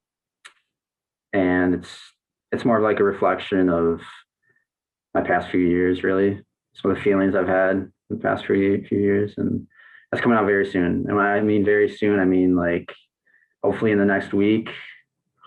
and 1.33 1.73
it's 1.73 1.97
it's 2.51 2.65
more 2.65 2.77
of 2.77 2.83
like 2.83 2.99
a 2.99 3.03
reflection 3.03 3.67
of 3.67 3.99
my 5.15 5.21
past 5.21 5.49
few 5.49 5.61
years, 5.61 6.03
really. 6.03 6.39
Some 6.75 6.91
of 6.91 6.97
the 6.97 7.03
feelings 7.03 7.33
I've 7.33 7.47
had 7.47 7.91
the 8.11 8.17
past 8.17 8.45
few 8.45 8.85
few 8.87 8.99
years, 8.99 9.33
and 9.37 9.65
that's 10.11 10.21
coming 10.21 10.37
out 10.37 10.45
very 10.45 10.69
soon. 10.69 11.05
And 11.07 11.15
when 11.15 11.25
I 11.25 11.41
mean 11.41 11.63
very 11.63 11.89
soon, 11.89 12.19
I 12.19 12.25
mean 12.25 12.55
like 12.55 12.93
hopefully 13.63 13.91
in 13.91 13.97
the 13.97 14.05
next 14.05 14.33
week, 14.33 14.69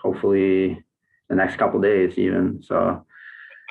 hopefully 0.01 0.83
the 1.29 1.35
next 1.35 1.57
couple 1.57 1.79
days, 1.81 2.17
even. 2.17 2.61
So 2.63 3.05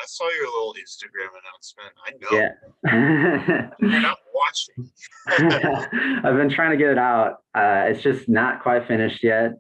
I 0.01 0.07
saw 0.07 0.29
your 0.31 0.47
little 0.47 0.75
Instagram 0.75 1.31
announcement. 1.41 1.93
I 2.05 2.11
know. 2.21 2.39
yeah. 2.39 3.71
You're 3.81 4.01
not 4.01 4.19
watching. 4.35 4.91
I've 6.25 6.37
been 6.37 6.51
trying 6.51 6.73
to 6.73 6.77
get 6.77 6.91
it 6.91 6.99
out. 6.99 7.39
Uh, 7.55 7.87
it's 7.89 8.03
just 8.03 8.29
not 8.29 8.63
quite 8.63 8.87
finished 8.87 9.23
yet, 9.23 9.53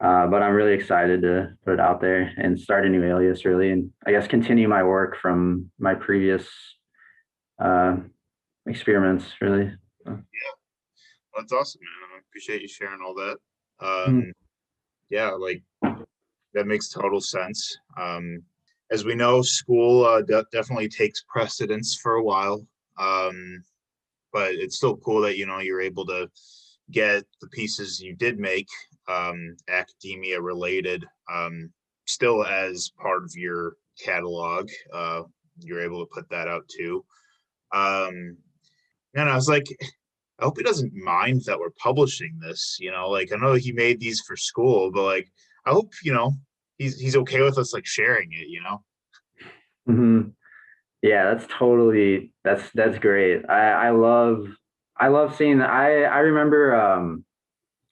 uh, 0.00 0.26
but 0.26 0.42
I'm 0.42 0.54
really 0.54 0.74
excited 0.74 1.22
to 1.22 1.50
put 1.64 1.74
it 1.74 1.80
out 1.80 2.00
there 2.00 2.32
and 2.36 2.58
start 2.58 2.86
a 2.86 2.88
new 2.88 3.04
alias, 3.04 3.44
really, 3.44 3.70
and 3.70 3.90
I 4.06 4.12
guess 4.12 4.26
continue 4.26 4.68
my 4.68 4.82
work 4.82 5.16
from 5.20 5.70
my 5.78 5.94
previous 5.94 6.48
uh, 7.60 7.96
experiments, 8.66 9.24
really. 9.40 9.72
That's 11.36 11.52
awesome, 11.52 11.80
man. 11.82 12.16
I 12.16 12.20
appreciate 12.28 12.62
you 12.62 12.68
sharing 12.68 13.00
all 13.04 13.14
that. 13.14 13.36
Hmm. 13.80 14.18
Um, 14.18 14.32
yeah, 15.10 15.30
like 15.30 15.62
that 16.54 16.66
makes 16.66 16.88
total 16.88 17.20
sense. 17.20 17.76
Um, 17.96 18.42
as 18.90 19.04
we 19.04 19.14
know, 19.14 19.42
school 19.42 20.04
uh, 20.04 20.22
de- 20.22 20.46
definitely 20.52 20.88
takes 20.88 21.24
precedence 21.28 21.98
for 22.00 22.14
a 22.14 22.22
while. 22.22 22.66
Um, 22.98 23.64
but 24.32 24.54
it's 24.54 24.76
still 24.76 24.96
cool 24.96 25.20
that 25.22 25.36
you 25.36 25.46
know 25.46 25.60
you're 25.60 25.80
able 25.80 26.06
to 26.06 26.28
get 26.90 27.24
the 27.40 27.48
pieces 27.48 28.00
you 28.00 28.14
did 28.14 28.38
make 28.38 28.68
um, 29.08 29.56
academia 29.68 30.40
related 30.40 31.04
um, 31.32 31.72
still 32.06 32.44
as 32.44 32.92
part 33.00 33.24
of 33.24 33.32
your 33.34 33.76
catalog. 34.02 34.68
Uh, 34.92 35.22
you're 35.60 35.80
able 35.80 36.04
to 36.04 36.10
put 36.12 36.28
that 36.30 36.48
out 36.48 36.68
too. 36.68 37.04
Um, 37.72 38.36
and 39.14 39.28
I 39.28 39.34
was 39.34 39.48
like, 39.48 39.64
I 40.40 40.44
hope 40.44 40.58
he 40.58 40.64
doesn't 40.64 40.92
mind 40.94 41.42
that 41.46 41.58
we're 41.58 41.70
publishing 41.70 42.38
this. 42.40 42.76
You 42.80 42.90
know, 42.90 43.08
like 43.08 43.32
I 43.32 43.36
know 43.36 43.54
he 43.54 43.72
made 43.72 44.00
these 44.00 44.20
for 44.20 44.36
school, 44.36 44.90
but 44.90 45.02
like 45.04 45.28
I 45.66 45.70
hope 45.70 45.92
you 46.02 46.12
know 46.12 46.32
he's 46.78 46.98
he's 46.98 47.16
okay 47.16 47.40
with 47.42 47.58
us 47.58 47.72
like 47.72 47.86
sharing 47.86 48.32
it. 48.32 48.48
You 48.48 48.62
know. 48.62 48.82
hmm 49.86 50.20
Yeah, 51.02 51.32
that's 51.34 51.46
totally 51.52 52.32
that's 52.42 52.68
that's 52.74 52.98
great. 52.98 53.48
I 53.48 53.88
I 53.88 53.90
love 53.90 54.48
I 54.96 55.08
love 55.08 55.36
seeing 55.36 55.60
I 55.60 56.02
I 56.02 56.18
remember 56.20 56.74
um 56.74 57.24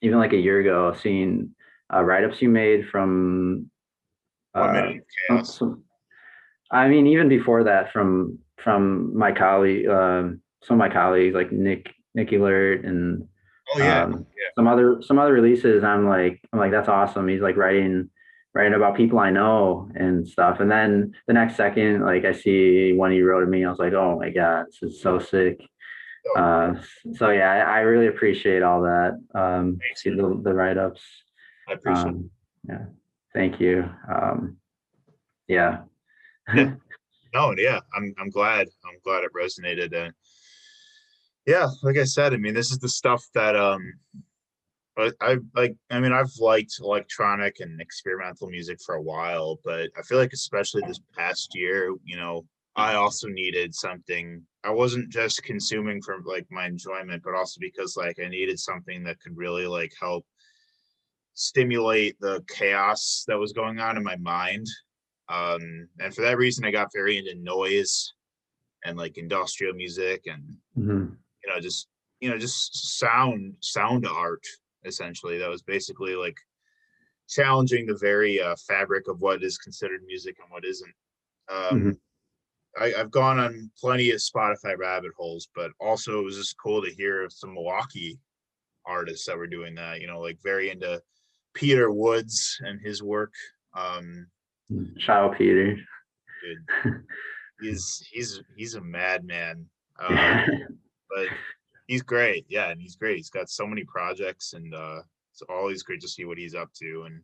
even 0.00 0.18
like 0.18 0.32
a 0.32 0.36
year 0.36 0.60
ago 0.60 0.94
seeing 1.00 1.54
uh, 1.92 2.02
write-ups 2.02 2.42
you 2.42 2.48
made 2.48 2.88
from 2.88 3.70
uh, 4.54 4.62
some- 5.44 5.84
I 6.70 6.88
mean 6.88 7.06
even 7.06 7.28
before 7.28 7.64
that 7.64 7.92
from 7.92 8.38
from 8.64 9.16
my 9.16 9.32
colleague 9.32 9.86
um 9.88 10.40
some 10.62 10.74
of 10.74 10.78
my 10.78 10.88
colleagues 10.88 11.34
like 11.34 11.52
Nick 11.52 11.92
Nick 12.14 12.32
Alert 12.32 12.84
and 12.84 13.28
Oh 13.74 13.78
yeah, 13.78 14.02
um, 14.02 14.26
yeah. 14.36 14.48
some 14.56 14.66
other 14.68 15.00
some 15.02 15.18
other 15.18 15.32
releases 15.32 15.82
i'm 15.82 16.06
like 16.06 16.40
i'm 16.52 16.58
like 16.58 16.72
that's 16.72 16.88
awesome 16.88 17.26
he's 17.28 17.40
like 17.40 17.56
writing 17.56 18.10
writing 18.54 18.74
about 18.74 18.96
people 18.96 19.18
i 19.18 19.30
know 19.30 19.88
and 19.94 20.28
stuff 20.28 20.60
and 20.60 20.70
then 20.70 21.14
the 21.26 21.32
next 21.32 21.56
second 21.56 22.04
like 22.04 22.24
i 22.26 22.32
see 22.32 22.92
one 22.92 23.12
he 23.12 23.22
wrote 23.22 23.40
to 23.40 23.46
me 23.46 23.64
i 23.64 23.70
was 23.70 23.78
like 23.78 23.94
oh 23.94 24.18
my 24.18 24.28
god 24.30 24.66
this 24.66 24.82
is 24.82 25.00
so 25.00 25.18
sick 25.18 25.60
Oh, 26.36 26.40
uh 26.40 26.82
so 27.14 27.30
yeah 27.30 27.50
i, 27.50 27.78
I 27.78 27.80
really 27.80 28.08
appreciate 28.08 28.62
all 28.62 28.82
that 28.82 29.18
um 29.34 29.78
see 29.94 30.10
the, 30.10 30.40
the 30.44 30.52
write-ups 30.52 31.00
I 31.68 31.72
appreciate. 31.72 32.06
um 32.06 32.30
yeah 32.68 32.84
thank 33.32 33.58
you 33.60 33.88
um 34.12 34.56
yeah. 35.48 35.78
No, 37.34 37.54
yeah, 37.56 37.80
I'm 37.96 38.14
I'm 38.18 38.28
glad. 38.28 38.68
I'm 38.84 38.98
glad 39.02 39.24
it 39.24 39.30
resonated. 39.32 39.94
And 39.96 40.12
yeah, 41.46 41.68
like 41.82 41.98
I 41.98 42.04
said, 42.04 42.34
I 42.34 42.36
mean, 42.36 42.54
this 42.54 42.70
is 42.70 42.78
the 42.78 42.88
stuff 42.88 43.24
that 43.34 43.56
um 43.56 43.92
I, 44.98 45.10
I 45.20 45.36
like 45.54 45.74
I 45.90 46.00
mean, 46.00 46.12
I've 46.12 46.32
liked 46.38 46.80
electronic 46.80 47.60
and 47.60 47.80
experimental 47.80 48.48
music 48.48 48.78
for 48.84 48.96
a 48.96 49.02
while, 49.02 49.58
but 49.64 49.90
I 49.98 50.02
feel 50.02 50.18
like 50.18 50.32
especially 50.32 50.82
this 50.86 51.00
past 51.16 51.54
year, 51.54 51.94
you 52.04 52.16
know, 52.16 52.44
I 52.76 52.94
also 52.94 53.28
needed 53.28 53.74
something. 53.74 54.42
I 54.64 54.70
wasn't 54.70 55.10
just 55.10 55.42
consuming 55.42 56.00
for 56.02 56.20
like 56.24 56.46
my 56.50 56.66
enjoyment, 56.66 57.22
but 57.24 57.34
also 57.34 57.58
because 57.60 57.96
like 57.96 58.18
I 58.22 58.28
needed 58.28 58.58
something 58.58 59.02
that 59.04 59.20
could 59.20 59.36
really 59.36 59.66
like 59.66 59.92
help 60.00 60.24
stimulate 61.34 62.18
the 62.20 62.44
chaos 62.48 63.24
that 63.26 63.38
was 63.38 63.52
going 63.52 63.80
on 63.80 63.96
in 63.96 64.02
my 64.02 64.16
mind 64.16 64.66
um 65.28 65.88
and 65.98 66.14
for 66.14 66.20
that 66.22 66.36
reason 66.36 66.64
i 66.64 66.70
got 66.70 66.92
very 66.92 67.16
into 67.16 67.34
noise 67.36 68.12
and 68.84 68.98
like 68.98 69.16
industrial 69.16 69.72
music 69.72 70.22
and 70.26 70.42
Mhm. 70.76 71.16
You 71.44 71.52
know 71.52 71.60
just 71.60 71.88
you 72.20 72.30
know 72.30 72.38
just 72.38 72.98
sound 72.98 73.54
sound 73.60 74.06
art 74.06 74.44
essentially 74.84 75.38
that 75.38 75.48
was 75.48 75.62
basically 75.62 76.14
like 76.14 76.36
challenging 77.28 77.86
the 77.86 77.96
very 77.96 78.40
uh, 78.40 78.54
fabric 78.68 79.08
of 79.08 79.20
what 79.20 79.42
is 79.42 79.58
considered 79.58 80.02
music 80.06 80.36
and 80.40 80.50
what 80.50 80.64
isn't 80.64 80.94
um 81.48 81.80
Mhm. 81.80 81.96
I, 82.80 82.94
i've 82.98 83.10
gone 83.10 83.38
on 83.38 83.70
plenty 83.78 84.10
of 84.10 84.18
spotify 84.18 84.76
rabbit 84.78 85.12
holes 85.16 85.48
but 85.54 85.72
also 85.80 86.18
it 86.20 86.24
was 86.24 86.36
just 86.36 86.56
cool 86.58 86.82
to 86.82 86.90
hear 86.90 87.28
some 87.30 87.54
milwaukee 87.54 88.18
artists 88.86 89.26
that 89.26 89.36
were 89.36 89.46
doing 89.46 89.74
that 89.74 90.00
you 90.00 90.06
know 90.06 90.20
like 90.20 90.38
very 90.42 90.70
into 90.70 91.02
peter 91.54 91.90
woods 91.92 92.58
and 92.64 92.80
his 92.80 93.02
work 93.02 93.32
um 93.74 94.26
shout 94.98 95.30
out 95.30 95.38
peter 95.38 95.76
dude. 96.42 96.94
he's 97.60 98.06
he's 98.10 98.42
he's 98.56 98.74
a 98.74 98.80
madman. 98.80 99.66
Uh, 99.98 100.42
but 101.14 101.28
he's 101.86 102.02
great. 102.02 102.46
Yeah, 102.48 102.70
and 102.70 102.80
he's 102.80 102.96
great. 102.96 103.16
He's 103.16 103.30
got 103.30 103.50
so 103.50 103.66
many 103.66 103.84
projects, 103.84 104.52
and 104.54 104.74
uh, 104.74 105.00
it's 105.32 105.42
always 105.48 105.82
great 105.82 106.00
to 106.00 106.08
see 106.08 106.24
what 106.24 106.38
he's 106.38 106.54
up 106.54 106.72
to. 106.74 107.04
And 107.06 107.20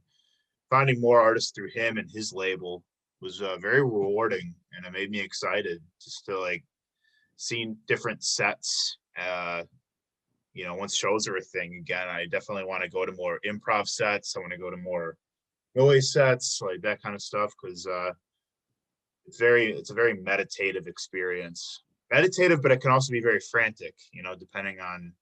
finding 0.71 1.01
more 1.01 1.21
artists 1.21 1.53
through 1.53 1.71
him 1.71 1.99
and 1.99 2.11
his 2.11 2.33
label 2.33 2.83
was 3.21 3.43
uh, 3.43 3.57
very 3.59 3.83
rewarding, 3.83 4.55
and 4.73 4.87
it 4.87 4.93
made 4.93 5.11
me 5.11 5.21
excited 5.21 5.81
just 6.03 6.25
to 6.27 6.39
like 6.39 6.65
seeing 7.37 7.77
different 7.87 8.23
sets. 8.23 8.99
Uh, 9.19 9.63
you 10.55 10.65
know, 10.65 10.75
once 10.75 10.95
shows 10.95 11.29
are 11.29 11.37
a 11.37 11.41
thing 11.41 11.77
again, 11.81 12.09
I 12.09 12.27
definitely 12.27 12.65
want 12.65 12.83
to 12.83 12.89
go 12.89 13.07
to 13.07 13.13
more 13.13 13.39
improv 13.47 13.89
sets. 13.89 14.37
I 14.37 14.41
want 14.41 14.53
to 14.53 14.59
go 14.59 14.71
to 14.71 14.77
more 14.77 15.17
noise 15.75 16.13
sets, 16.13 16.61
like 16.63 16.83
that 16.83 17.03
kind 17.03 17.15
of 17.15 17.23
stuff, 17.23 17.53
because 17.61 17.87
uh, 17.87 18.11
it's 19.27 19.39
very 19.39 19.73
it's 19.73 19.91
a 19.91 19.95
very 19.95 20.15
meditative 20.15 20.87
experience 20.87 21.85
meditative 22.11 22.63
but 22.63 22.71
it 22.73 22.81
can 22.81 22.91
also 22.91 23.13
be 23.13 23.21
very 23.21 23.41
frantic 23.41 23.95
you 24.13 24.23
know 24.23 24.35
depending 24.35 24.81
on 24.81 25.13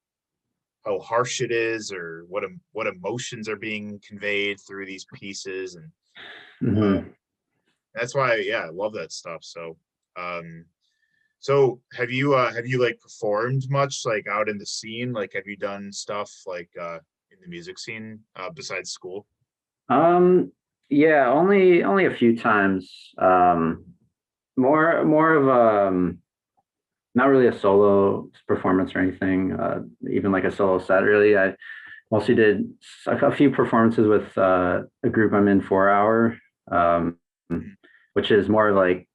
how 0.84 0.98
harsh 1.00 1.40
it 1.40 1.50
is 1.50 1.92
or 1.92 2.24
what 2.28 2.44
what 2.72 2.86
emotions 2.86 3.48
are 3.48 3.56
being 3.56 4.00
conveyed 4.06 4.58
through 4.60 4.86
these 4.86 5.06
pieces 5.14 5.74
and 5.74 5.90
Mhm. 6.62 7.14
that's 7.94 8.14
why 8.14 8.36
yeah 8.36 8.64
i 8.64 8.68
love 8.70 8.94
that 8.94 9.12
stuff 9.12 9.42
so 9.42 9.76
um 10.16 10.64
so 11.40 11.80
have 11.92 12.10
you 12.10 12.34
uh 12.34 12.52
have 12.52 12.66
you 12.66 12.80
like 12.82 12.98
performed 13.00 13.68
much 13.68 14.02
like 14.06 14.26
out 14.26 14.48
in 14.48 14.58
the 14.58 14.66
scene 14.66 15.12
like 15.12 15.32
have 15.34 15.46
you 15.46 15.56
done 15.56 15.92
stuff 15.92 16.32
like 16.46 16.70
uh 16.80 16.98
in 17.30 17.38
the 17.42 17.48
music 17.48 17.78
scene 17.78 18.20
uh 18.36 18.50
besides 18.50 18.90
school 18.90 19.26
Um, 19.88 20.52
yeah, 20.88 21.28
only 21.30 21.82
only 21.84 22.06
a 22.06 22.14
few 22.16 22.36
times. 22.36 23.12
Um, 23.18 23.84
more 24.56 25.04
more 25.04 25.34
of 25.34 25.48
um, 25.48 26.18
not 27.16 27.28
really 27.28 27.48
a 27.48 27.58
solo 27.58 28.30
performance 28.46 28.94
or 28.94 29.00
anything. 29.00 29.52
Uh, 29.52 29.80
even 30.12 30.30
like 30.30 30.44
a 30.44 30.54
solo 30.54 30.78
set. 30.78 31.02
Really, 31.02 31.36
I 31.36 31.54
mostly 32.10 32.36
did 32.36 32.68
a 33.06 33.34
few 33.34 33.50
performances 33.50 34.06
with 34.06 34.36
uh, 34.38 34.82
a 35.02 35.08
group 35.08 35.32
I'm 35.32 35.48
in, 35.48 35.60
Four 35.60 35.90
Hour. 35.90 36.38
Um, 36.70 37.18
which 38.16 38.30
is 38.30 38.48
more 38.48 38.72
like 38.72 39.06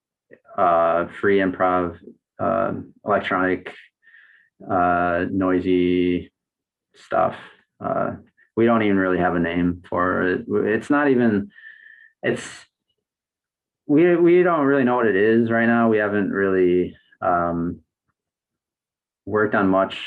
uh, 0.55 1.07
free 1.19 1.39
improv, 1.39 1.97
uh, 2.39 2.73
electronic, 3.03 3.73
uh, 4.69 5.25
noisy 5.31 6.31
stuff. 6.95 7.35
Uh, 7.83 8.11
we 8.55 8.65
don't 8.65 8.83
even 8.83 8.97
really 8.97 9.17
have 9.17 9.33
a 9.33 9.39
name 9.39 9.81
for 9.89 10.21
it. 10.21 10.45
It's 10.47 10.91
not 10.91 11.09
even. 11.09 11.49
It's 12.21 12.47
we 13.87 14.15
we 14.17 14.43
don't 14.43 14.67
really 14.67 14.83
know 14.83 14.97
what 14.97 15.07
it 15.07 15.15
is 15.15 15.49
right 15.49 15.65
now. 15.65 15.89
We 15.89 15.97
haven't 15.97 16.29
really 16.29 16.95
um, 17.23 17.79
worked 19.31 19.55
on 19.55 19.69
much 19.69 19.97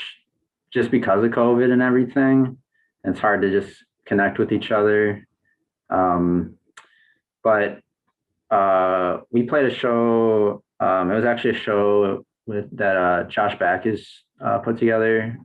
just 0.71 0.91
because 0.91 1.23
of 1.23 1.31
COVID 1.31 1.71
and 1.71 1.81
everything. 1.81 2.57
It's 3.03 3.19
hard 3.19 3.41
to 3.41 3.49
just 3.49 3.75
connect 4.05 4.37
with 4.37 4.51
each 4.51 4.71
other. 4.71 5.27
Um, 5.89 6.55
but 7.43 7.79
uh, 8.51 9.21
we 9.31 9.43
played 9.43 9.65
a 9.65 9.73
show. 9.73 10.63
Um, 10.79 11.11
it 11.11 11.15
was 11.15 11.25
actually 11.25 11.57
a 11.57 11.59
show 11.59 12.25
with 12.45 12.65
that 12.77 12.95
uh, 12.95 13.23
Josh 13.23 13.57
Backus 13.57 14.05
uh, 14.43 14.59
put 14.59 14.77
together. 14.77 15.37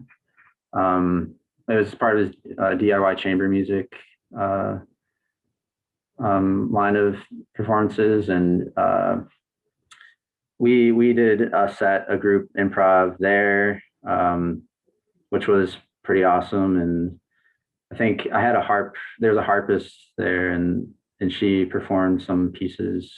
Um, 0.72 1.34
it 1.68 1.74
was 1.74 1.94
part 1.94 2.18
of 2.18 2.26
his 2.26 2.36
uh, 2.58 2.72
DIY 2.72 3.16
chamber 3.18 3.48
music 3.48 3.92
uh, 4.38 4.78
um, 6.18 6.70
line 6.72 6.96
of 6.96 7.16
performances, 7.54 8.28
and 8.28 8.70
uh, 8.76 9.18
we 10.61 10.92
we 10.92 11.14
did 11.14 11.40
a 11.55 11.75
set, 11.77 12.05
a 12.09 12.18
group 12.18 12.51
improv 12.57 13.16
there, 13.18 13.83
um, 14.07 14.62
which 15.31 15.49
was 15.49 15.75
pretty 16.05 16.23
awesome. 16.23 16.77
And 16.77 17.18
I 17.90 17.96
think 17.96 18.29
I 18.33 18.42
had 18.42 18.55
a 18.55 18.61
harp. 18.61 18.94
There's 19.18 19.38
a 19.38 19.42
harpist 19.42 19.96
there, 20.18 20.51
and 20.51 20.92
and 21.18 21.33
she 21.33 21.64
performed 21.64 22.23
some 22.23 22.53
pieces. 22.53 23.11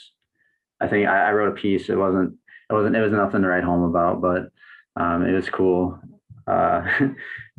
I 0.79 0.87
think 0.87 1.07
I, 1.07 1.29
I 1.29 1.31
wrote 1.33 1.51
a 1.51 1.61
piece. 1.61 1.89
It 1.89 1.97
wasn't 1.97 2.33
it 2.69 2.73
wasn't 2.73 2.95
it 2.95 3.01
was 3.01 3.11
nothing 3.11 3.41
to 3.41 3.47
write 3.49 3.65
home 3.65 3.83
about, 3.83 4.21
but 4.21 4.47
um, 4.95 5.25
it 5.25 5.33
was 5.33 5.49
cool. 5.49 5.99
Uh, 6.47 6.81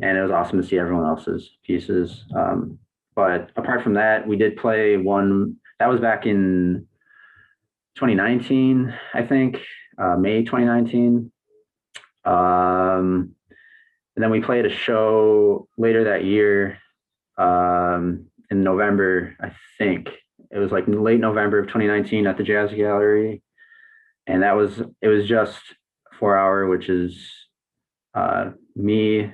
and 0.01 0.19
it 0.19 0.23
was 0.23 0.31
awesome 0.31 0.61
to 0.63 0.67
see 0.67 0.79
everyone 0.79 1.05
else's 1.05 1.51
pieces. 1.63 2.25
Um, 2.35 2.79
but 3.15 3.51
apart 3.57 3.83
from 3.83 3.95
that, 3.95 4.27
we 4.27 4.37
did 4.37 4.57
play 4.57 4.97
one 4.97 5.57
that 5.79 5.91
was 5.91 6.01
back 6.01 6.25
in 6.25 6.87
2019, 7.97 8.95
I 9.15 9.23
think, 9.23 9.59
uh, 9.99 10.17
May 10.17 10.45
2019. 10.45 11.31
Um, 12.25 13.35
and 14.17 14.23
then 14.23 14.31
we 14.31 14.41
played 14.41 14.67
a 14.67 14.71
show 14.71 15.69
later 15.77 16.05
that 16.05 16.25
year 16.25 16.79
um, 17.37 18.27
in 18.51 18.63
November, 18.63 19.37
I 19.41 19.53
think. 19.79 20.09
It 20.51 20.59
was 20.59 20.73
like 20.73 20.85
late 20.87 21.21
November 21.21 21.59
of 21.59 21.67
2019 21.67 22.27
at 22.27 22.37
the 22.37 22.45
Jazz 22.45 22.71
Gallery. 22.73 23.43
And 24.27 24.43
that 24.43 24.57
was, 24.57 24.81
it 25.03 25.09
was 25.09 25.27
just 25.27 25.61
four 26.19 26.37
hour, 26.37 26.67
which 26.69 26.89
is 26.89 27.17
uh, 28.15 28.51
me, 28.75 29.31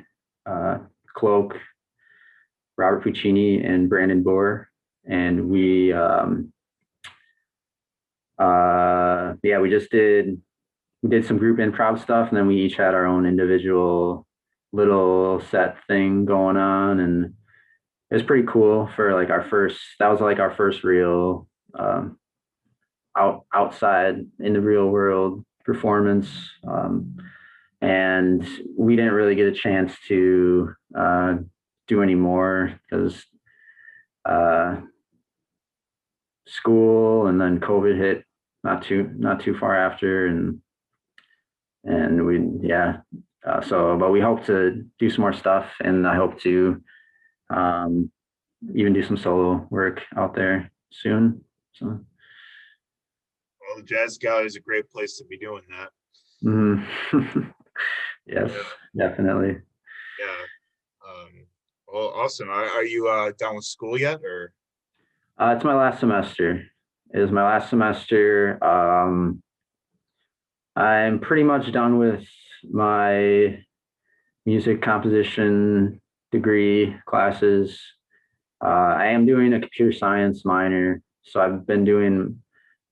uh, 0.46 0.78
Cloak, 1.14 1.56
Robert 2.76 3.02
Puccini, 3.02 3.62
and 3.62 3.88
Brandon 3.88 4.24
Bohr. 4.24 4.66
And 5.06 5.48
we, 5.48 5.92
um, 5.92 6.52
uh, 8.40 9.34
yeah, 9.42 9.60
we 9.60 9.68
just 9.70 9.90
did 9.90 10.40
we 11.02 11.10
did 11.10 11.26
some 11.26 11.38
group 11.38 11.58
improv 11.58 12.00
stuff, 12.00 12.28
and 12.28 12.36
then 12.36 12.46
we 12.46 12.56
each 12.56 12.76
had 12.76 12.94
our 12.94 13.06
own 13.06 13.26
individual 13.26 14.26
little 14.72 15.42
set 15.50 15.76
thing 15.86 16.24
going 16.24 16.56
on, 16.56 17.00
and 17.00 17.34
it 18.10 18.14
was 18.14 18.22
pretty 18.22 18.46
cool 18.46 18.88
for 18.96 19.14
like 19.14 19.30
our 19.30 19.46
first. 19.48 19.78
That 19.98 20.08
was 20.08 20.20
like 20.20 20.38
our 20.38 20.54
first 20.54 20.84
real 20.84 21.46
um, 21.78 22.18
out 23.16 23.44
outside 23.54 24.24
in 24.38 24.52
the 24.54 24.60
real 24.60 24.88
world 24.88 25.44
performance. 25.64 26.28
Um, 26.66 27.16
and 27.82 28.46
we 28.76 28.96
didn't 28.96 29.14
really 29.14 29.34
get 29.34 29.46
a 29.46 29.52
chance 29.52 29.94
to 30.08 30.74
uh, 30.96 31.36
do 31.88 32.02
any 32.02 32.14
more 32.14 32.78
because 32.88 33.24
uh, 34.24 34.76
school 36.46 37.26
and 37.26 37.40
then 37.40 37.60
COVID 37.60 37.96
hit 37.96 38.24
not 38.62 38.82
too 38.84 39.10
not 39.16 39.40
too 39.40 39.56
far 39.58 39.74
after, 39.76 40.26
and 40.26 40.60
and 41.84 42.24
we 42.24 42.68
yeah. 42.68 42.98
Uh, 43.46 43.62
so, 43.62 43.96
but 43.98 44.10
we 44.10 44.20
hope 44.20 44.44
to 44.44 44.84
do 44.98 45.08
some 45.08 45.22
more 45.22 45.32
stuff, 45.32 45.66
and 45.82 46.06
I 46.06 46.14
hope 46.14 46.38
to 46.42 46.82
um, 47.48 48.10
even 48.74 48.92
do 48.92 49.02
some 49.02 49.16
solo 49.16 49.66
work 49.70 50.02
out 50.16 50.34
there 50.34 50.70
soon. 50.90 51.42
So. 51.72 51.86
Well, 51.86 53.76
the 53.76 53.82
Jazz 53.82 54.18
Gallery 54.18 54.46
is 54.46 54.56
a 54.56 54.60
great 54.60 54.90
place 54.90 55.16
to 55.18 55.24
be 55.24 55.38
doing 55.38 55.62
that. 55.70 55.88
Mm-hmm. 56.44 57.40
yes, 58.26 58.50
yeah. 58.94 59.08
definitely. 59.08 59.56
Yeah. 60.18 61.08
Um, 61.08 61.46
well, 61.88 62.12
awesome. 62.14 62.50
Are, 62.50 62.64
are 62.64 62.84
you 62.84 63.08
uh, 63.08 63.32
done 63.38 63.56
with 63.56 63.64
school 63.64 63.98
yet, 63.98 64.20
or? 64.22 64.52
Uh, 65.38 65.54
it's 65.56 65.64
my 65.64 65.74
last 65.74 66.00
semester. 66.00 66.64
Is 67.12 67.32
my 67.32 67.42
last 67.42 67.70
semester. 67.70 68.62
Um, 68.62 69.42
I'm 70.76 71.18
pretty 71.18 71.42
much 71.42 71.72
done 71.72 71.98
with 71.98 72.24
my 72.62 73.64
music 74.46 74.80
composition 74.80 76.00
degree 76.30 76.96
classes. 77.06 77.80
Uh, 78.64 78.94
I 78.96 79.06
am 79.06 79.26
doing 79.26 79.52
a 79.52 79.60
computer 79.60 79.90
science 79.90 80.44
minor, 80.44 81.02
so 81.22 81.40
I've 81.40 81.66
been 81.66 81.84
doing 81.84 82.40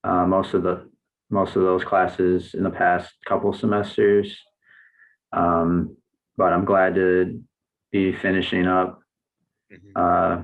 uh, 0.03 0.27
most 0.27 0.53
of 0.53 0.65
the 0.65 0.91
most 1.31 1.55
of 1.55 1.63
those 1.63 1.85
classes 1.85 2.55
in 2.55 2.65
the 2.65 2.71
past 2.71 3.13
couple 3.25 3.53
semesters. 3.53 4.37
Um, 5.33 5.97
but 6.37 6.53
I'm 6.53 6.65
glad 6.65 6.97
to 6.97 7.41
be 7.93 8.13
finishing 8.13 8.67
up 8.67 9.01
mm-hmm. 9.73 9.93
uh, 9.95 10.43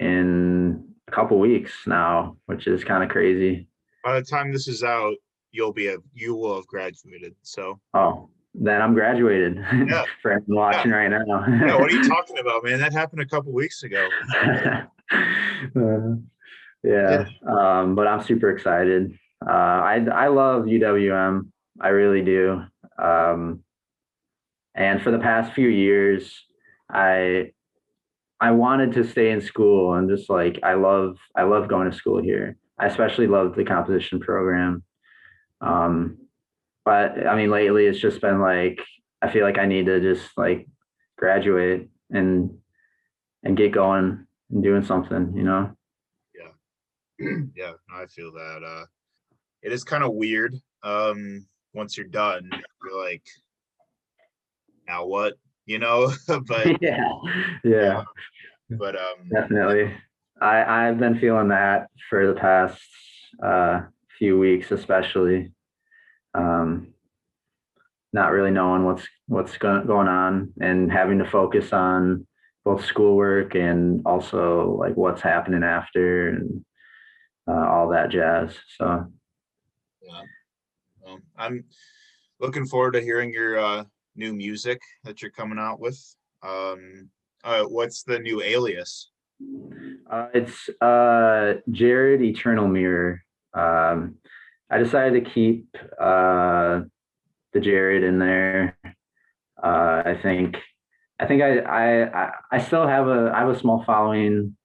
in 0.00 0.85
a 1.08 1.10
couple 1.10 1.38
weeks 1.38 1.72
now, 1.86 2.36
which 2.46 2.66
is 2.66 2.84
kind 2.84 3.02
of 3.02 3.10
crazy. 3.10 3.68
By 4.04 4.20
the 4.20 4.26
time 4.26 4.52
this 4.52 4.68
is 4.68 4.82
out, 4.82 5.14
you'll 5.52 5.72
be 5.72 5.88
a 5.88 5.96
you 6.14 6.36
will 6.36 6.56
have 6.56 6.66
graduated. 6.66 7.34
So 7.42 7.80
oh, 7.94 8.28
then 8.54 8.82
I'm 8.82 8.94
graduated. 8.94 9.56
Yeah. 9.56 10.04
For 10.22 10.32
everyone 10.32 10.56
watching 10.56 10.90
yeah. 10.90 10.96
right 10.96 11.10
now. 11.10 11.44
yeah, 11.48 11.76
what 11.76 11.90
are 11.90 11.96
you 11.96 12.08
talking 12.08 12.38
about, 12.38 12.64
man? 12.64 12.78
That 12.78 12.92
happened 12.92 13.22
a 13.22 13.26
couple 13.26 13.52
weeks 13.52 13.82
ago. 13.82 14.08
uh, 14.34 16.14
yeah, 16.82 17.24
um, 17.48 17.94
but 17.94 18.06
I'm 18.06 18.22
super 18.22 18.50
excited. 18.50 19.18
Uh, 19.44 19.50
I 19.50 20.06
I 20.12 20.28
love 20.28 20.64
UWM. 20.64 21.48
I 21.80 21.88
really 21.88 22.22
do. 22.22 22.62
Um, 22.98 23.62
and 24.74 25.02
for 25.02 25.10
the 25.10 25.18
past 25.18 25.52
few 25.54 25.68
years, 25.68 26.32
I 26.90 27.52
I 28.40 28.50
wanted 28.50 28.92
to 28.92 29.04
stay 29.04 29.30
in 29.30 29.40
school 29.40 29.94
and 29.94 30.08
just 30.08 30.28
like 30.28 30.60
I 30.62 30.74
love 30.74 31.18
I 31.34 31.44
love 31.44 31.68
going 31.68 31.90
to 31.90 31.96
school 31.96 32.22
here. 32.22 32.56
I 32.78 32.86
especially 32.86 33.26
love 33.26 33.54
the 33.54 33.64
composition 33.64 34.20
program. 34.20 34.84
Um, 35.60 36.18
but 36.84 37.26
I 37.26 37.34
mean 37.34 37.50
lately 37.50 37.86
it's 37.86 38.00
just 38.00 38.20
been 38.20 38.40
like 38.40 38.78
I 39.22 39.30
feel 39.30 39.44
like 39.44 39.58
I 39.58 39.66
need 39.66 39.86
to 39.86 40.00
just 40.00 40.36
like 40.36 40.66
graduate 41.16 41.88
and 42.10 42.58
and 43.42 43.56
get 43.56 43.72
going 43.72 44.26
and 44.50 44.62
doing 44.62 44.84
something, 44.84 45.32
you 45.34 45.42
know. 45.42 45.72
Yeah. 46.38 47.26
yeah, 47.56 47.72
I 47.92 48.06
feel 48.06 48.32
that. 48.32 48.62
Uh 48.64 48.84
it 49.62 49.72
is 49.72 49.82
kind 49.82 50.04
of 50.04 50.12
weird. 50.12 50.54
Um 50.82 51.46
once 51.72 51.96
you're 51.96 52.06
done, 52.06 52.50
you're 52.52 53.02
like 53.02 53.24
now 54.86 55.06
what? 55.06 55.34
You 55.66 55.78
know 55.78 56.12
but 56.46 56.66
yeah. 56.82 57.12
yeah. 57.64 58.02
but 58.70 58.96
um 58.96 59.28
definitely. 59.32 59.92
I 60.40 60.88
i've 60.88 60.98
been 60.98 61.18
feeling 61.18 61.48
that 61.48 61.88
for 62.08 62.26
the 62.26 62.38
past 62.38 62.80
uh 63.42 63.82
few 64.18 64.38
weeks 64.38 64.70
especially. 64.70 65.52
Um 66.34 66.94
not 68.12 68.32
really 68.32 68.50
knowing 68.50 68.84
what's 68.84 69.06
what's 69.26 69.58
going 69.58 69.86
going 69.86 70.08
on 70.08 70.52
and 70.60 70.90
having 70.90 71.18
to 71.18 71.30
focus 71.30 71.72
on 71.72 72.26
both 72.64 72.84
schoolwork 72.84 73.54
and 73.54 74.02
also 74.06 74.76
like 74.80 74.96
what's 74.96 75.20
happening 75.20 75.62
after 75.62 76.30
and 76.30 76.64
uh, 77.48 77.66
all 77.68 77.90
that 77.90 78.10
jazz 78.10 78.56
so. 78.76 79.06
Yeah. 80.02 80.22
Well, 81.00 81.18
i'm 81.36 81.64
looking 82.40 82.66
forward 82.66 82.92
to 82.92 83.00
hearing 83.00 83.32
your 83.32 83.58
uh 83.58 83.84
new 84.16 84.34
music 84.34 84.80
that 85.04 85.22
you're 85.22 85.30
coming 85.30 85.58
out 85.58 85.80
with. 85.80 85.98
Um, 86.42 87.10
uh, 87.44 87.64
what's 87.64 88.02
the 88.02 88.18
new 88.18 88.42
alias? 88.42 89.10
Uh, 90.10 90.28
it's 90.34 90.68
uh, 90.80 91.54
Jared 91.70 92.22
Eternal 92.22 92.68
Mirror. 92.68 93.22
Um, 93.54 94.16
I 94.70 94.78
decided 94.78 95.24
to 95.24 95.30
keep 95.30 95.76
uh, 96.00 96.80
the 97.52 97.60
Jared 97.60 98.02
in 98.02 98.18
there. 98.18 98.76
Uh, 99.62 100.02
I 100.04 100.18
think 100.22 100.56
I 101.18 101.26
think 101.26 101.42
I, 101.42 101.60
I 101.60 102.32
I 102.52 102.58
still 102.58 102.86
have 102.86 103.08
a 103.08 103.32
I 103.34 103.40
have 103.40 103.48
a 103.48 103.58
small 103.58 103.84
following 103.84 104.56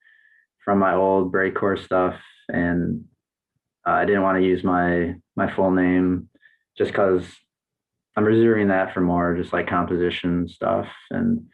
from 0.64 0.80
my 0.80 0.94
old 0.96 1.32
breakcore 1.32 1.78
stuff, 1.84 2.16
and 2.50 3.06
Uh, 3.88 3.98
I 4.02 4.06
didn't 4.06 4.22
want 4.22 4.38
to 4.38 4.46
use 4.46 4.64
my 4.64 5.16
my 5.36 5.50
full 5.56 5.72
name 5.72 6.30
just 6.78 6.92
because 6.92 7.26
I'm 8.16 8.26
reserving 8.26 8.68
that 8.70 8.94
for 8.94 9.02
more 9.02 9.36
just 9.36 9.54
like 9.54 9.68
composition 9.68 10.48
stuff, 10.48 10.88
and 11.10 11.46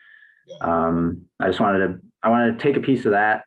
um, 0.62 1.26
I 1.40 1.48
just 1.48 1.60
wanted 1.60 1.88
to 1.88 2.00
I 2.24 2.30
wanted 2.30 2.58
to 2.58 2.64
take 2.64 2.78
a 2.78 2.86
piece 2.86 3.06
of 3.06 3.12
that, 3.12 3.46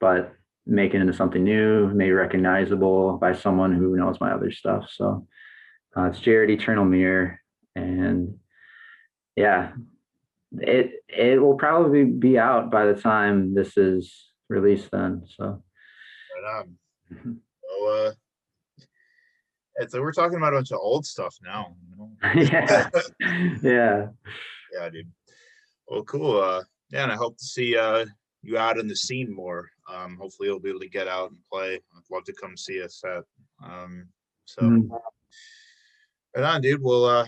but 0.00 0.32
make 0.64 0.94
it 0.94 1.00
into 1.00 1.12
something 1.12 1.42
new, 1.42 1.88
maybe 1.88 2.12
recognizable 2.12 3.18
by 3.18 3.32
someone 3.32 3.72
who 3.72 3.96
knows 3.96 4.20
my 4.20 4.32
other 4.32 4.52
stuff. 4.52 4.88
So 4.92 5.26
uh, 5.96 6.04
it's 6.04 6.20
Jared 6.20 6.50
Eternal 6.50 6.84
Mirror, 6.84 7.40
and 7.74 8.36
yeah, 9.34 9.72
it 10.52 10.92
it 11.08 11.42
will 11.42 11.56
probably 11.56 12.04
be 12.04 12.38
out 12.38 12.70
by 12.70 12.86
the 12.86 13.00
time 13.00 13.54
this 13.54 13.76
is 13.76 14.12
released. 14.48 14.90
Then, 14.92 15.24
so 15.26 15.62
Right 16.34 16.58
on. 16.60 16.76
So, 17.62 17.88
uh, 17.88 18.12
it's 19.76 19.94
we're 19.94 20.12
talking 20.12 20.36
about 20.36 20.52
a 20.52 20.56
bunch 20.56 20.70
of 20.72 20.78
old 20.80 21.06
stuff 21.06 21.36
now. 21.42 21.74
You 21.90 21.96
know? 21.96 22.10
yeah, 22.42 22.88
yeah, 23.62 24.06
yeah, 24.72 24.88
dude. 24.90 25.10
Well, 25.88 26.02
cool. 26.04 26.40
Uh, 26.40 26.62
yeah, 26.90 27.04
and 27.04 27.12
I 27.12 27.16
hope 27.16 27.36
to 27.38 27.44
see 27.44 27.76
uh 27.76 28.04
you 28.42 28.58
out 28.58 28.78
in 28.78 28.88
the 28.88 28.96
scene 28.96 29.32
more. 29.34 29.70
Um, 29.92 30.16
hopefully 30.20 30.48
you'll 30.48 30.58
be 30.60 30.68
able 30.70 30.80
to 30.80 30.88
get 30.88 31.06
out 31.08 31.30
and 31.30 31.38
play. 31.50 31.74
I'd 31.74 32.14
love 32.14 32.24
to 32.24 32.32
come 32.32 32.56
see 32.56 32.78
a 32.78 32.88
set. 32.88 33.22
Um, 33.64 34.08
so 34.46 34.62
Mhm. 34.62 34.90
right 36.34 36.44
on, 36.44 36.60
dude. 36.60 36.82
Well, 36.82 37.04
uh, 37.04 37.26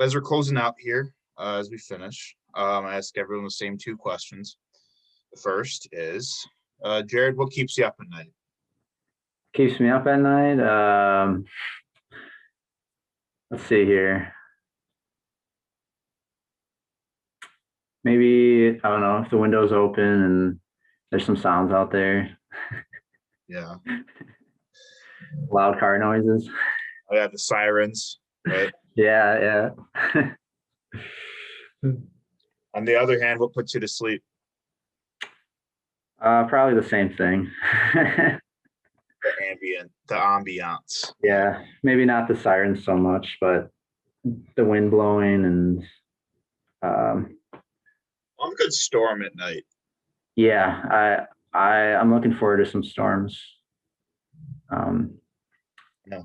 as 0.00 0.14
we're 0.14 0.20
closing 0.22 0.56
out 0.58 0.74
here, 0.78 1.12
uh, 1.38 1.58
as 1.58 1.70
we 1.70 1.78
finish, 1.78 2.36
um, 2.54 2.84
I 2.86 2.96
ask 2.96 3.16
everyone 3.16 3.44
the 3.44 3.50
same 3.50 3.78
two 3.78 3.96
questions. 3.96 4.58
The 5.32 5.40
first 5.40 5.88
is, 5.92 6.36
uh, 6.82 7.02
Jared, 7.02 7.36
what 7.36 7.52
keeps 7.52 7.78
you 7.78 7.84
up 7.84 7.96
at 8.00 8.08
night? 8.08 8.32
Keeps 9.56 9.80
me 9.80 9.88
up 9.88 10.06
at 10.06 10.20
night. 10.20 10.60
Um, 10.60 11.44
let's 13.50 13.64
see 13.64 13.84
here. 13.84 14.32
Maybe 18.04 18.78
I 18.84 18.88
don't 18.88 19.00
know 19.00 19.22
if 19.24 19.30
the 19.30 19.36
window's 19.38 19.72
open 19.72 20.04
and 20.04 20.58
there's 21.10 21.24
some 21.26 21.36
sounds 21.36 21.72
out 21.72 21.90
there, 21.90 22.36
Yeah. 23.48 23.76
loud 25.50 25.78
car 25.80 25.98
noises. 25.98 26.48
Oh 27.10 27.16
yeah, 27.16 27.26
the 27.28 27.38
sirens, 27.38 28.20
right? 28.46 28.72
Yeah, 28.96 29.70
yeah. 30.14 30.30
On 32.74 32.84
the 32.86 32.96
other 32.96 33.20
hand, 33.20 33.40
what 33.40 33.52
puts 33.52 33.74
you 33.74 33.80
to 33.80 33.88
sleep? 33.88 34.22
uh, 36.18 36.44
probably 36.44 36.80
the 36.80 36.88
same 36.88 37.10
thing. 37.14 37.50
The 39.60 39.76
ambient, 39.76 39.92
the 40.08 40.14
ambiance. 40.14 41.12
yeah, 41.22 41.62
maybe 41.82 42.04
not 42.04 42.28
the 42.28 42.36
sirens 42.36 42.84
so 42.84 42.96
much, 42.96 43.38
but 43.40 43.70
the 44.56 44.64
wind 44.64 44.90
blowing 44.90 45.44
and 45.44 45.84
um, 46.82 47.36
I'm 48.42 48.54
good 48.56 48.72
storm 48.72 49.22
at 49.22 49.34
night. 49.36 49.64
yeah, 50.36 51.26
I 51.54 51.58
I 51.58 51.94
I'm 51.94 52.12
looking 52.12 52.34
forward 52.34 52.58
to 52.58 52.70
some 52.70 52.84
storms. 52.84 53.40
Um, 54.70 55.14
yeah. 56.10 56.22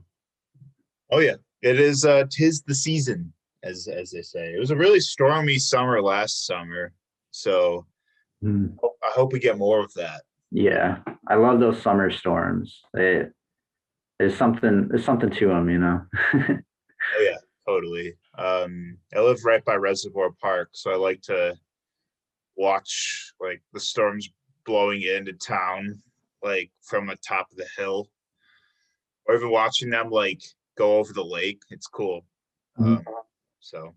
Oh 1.12 1.20
yeah, 1.20 1.36
it 1.62 1.80
is. 1.80 2.06
Uh, 2.06 2.26
tis 2.30 2.64
the 2.64 2.76
season, 2.76 3.32
as 3.64 3.88
as 3.88 4.12
they 4.12 4.22
say. 4.22 4.54
It 4.54 4.60
was 4.60 4.72
a 4.72 4.76
really 4.76 5.00
stormy 5.00 5.58
summer 5.58 6.02
last 6.02 6.46
summer, 6.46 6.94
so 7.32 7.86
mm, 8.44 8.76
I 8.84 9.12
hope 9.14 9.34
we 9.34 9.40
get 9.40 9.58
more 9.58 9.80
of 9.80 9.94
that. 9.94 10.22
Yeah, 10.52 11.00
I 11.28 11.36
love 11.36 11.60
those 11.60 11.82
summer 11.82 12.12
storms. 12.12 12.82
They 12.94 13.26
there's 14.20 14.38
something 14.38 14.88
there's 14.90 15.06
something 15.06 15.30
to 15.32 15.48
them, 15.48 15.70
you 15.70 15.80
know. 15.80 16.02
Oh 17.18 17.22
yeah, 17.24 17.38
totally. 17.68 18.14
Um, 18.38 18.96
I 19.16 19.22
live 19.22 19.44
right 19.44 19.66
by 19.66 19.74
Reservoir 19.74 20.30
Park, 20.40 20.70
so 20.74 20.92
I 20.92 20.96
like 20.96 21.20
to 21.24 21.58
watch 22.56 23.34
like 23.40 23.62
the 23.74 23.80
storms 23.80 24.30
blowing 24.68 25.02
into 25.02 25.34
town, 25.34 26.00
like 26.44 26.70
from 26.84 27.08
the 27.08 27.16
top 27.28 27.48
of 27.50 27.58
the 27.58 27.68
hill, 27.76 28.08
or 29.26 29.34
even 29.36 29.50
watching 29.50 29.90
them 29.90 30.12
like 30.12 30.44
go 30.78 30.98
over 30.98 31.12
the 31.12 31.26
lake. 31.26 31.64
It's 31.72 31.88
cool. 31.88 32.24
Mhm. 32.80 32.98
Um, 33.00 33.04
so, 33.60 33.96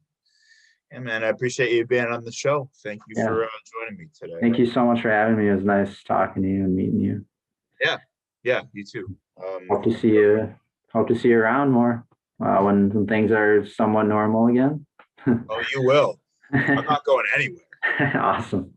yeah, 0.95 1.01
man, 1.01 1.25
I 1.25 1.29
appreciate 1.29 1.73
you 1.73 1.85
being 1.87 2.05
on 2.07 2.25
the 2.25 2.31
show. 2.31 2.71
Thank 2.85 3.03
you 3.09 3.15
Yeah. 3.19 3.27
for 3.27 3.45
uh, 3.45 3.49
joining 3.73 3.99
me 3.99 4.07
today. 4.17 4.35
Thank 4.41 4.59
you 4.59 4.67
so 4.67 4.85
much 4.85 5.03
for 5.03 5.11
having 5.11 5.37
me. 5.37 5.49
It 5.49 5.55
was 5.57 5.65
nice 5.65 6.03
talking 6.05 6.43
to 6.45 6.49
you 6.49 6.65
and 6.65 6.77
meeting 6.77 7.01
you. 7.01 7.25
Yeah, 7.81 7.97
yeah, 8.45 8.63
you 8.73 8.85
too. 8.85 9.17
Um, 9.45 9.67
Hope 9.69 9.83
to 9.85 9.99
see 9.99 10.11
you. 10.11 10.55
Hope 10.93 11.09
to 11.09 11.19
see 11.19 11.29
you 11.29 11.39
around 11.39 11.73
more 11.73 12.07
uh, 12.41 12.59
when, 12.59 12.91
when 12.91 13.07
things 13.09 13.33
are 13.33 13.67
somewhat 13.67 14.05
normal 14.07 14.47
again. 14.47 14.87
oh, 15.27 15.63
you 15.75 15.83
will. 15.83 16.21
I'm 16.53 16.85
not 16.85 17.05
going 17.07 17.27
anywhere. 17.35 18.17
awesome. 18.23 18.73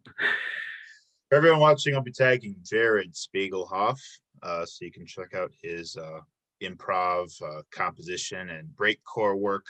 For 1.30 1.36
everyone 1.36 1.60
watching, 1.60 1.94
I'll 1.94 2.02
be 2.02 2.12
tagging 2.12 2.56
Jared 2.64 3.14
Spiegelhoff, 3.14 4.00
uh, 4.42 4.66
so 4.66 4.86
you 4.86 4.92
can 4.92 5.06
check 5.06 5.36
out 5.36 5.52
his 5.62 5.96
uh, 5.96 6.22
improv, 6.64 7.30
uh, 7.44 7.62
composition, 7.70 8.50
and 8.50 8.70
breakcore 8.70 9.38
work 9.38 9.66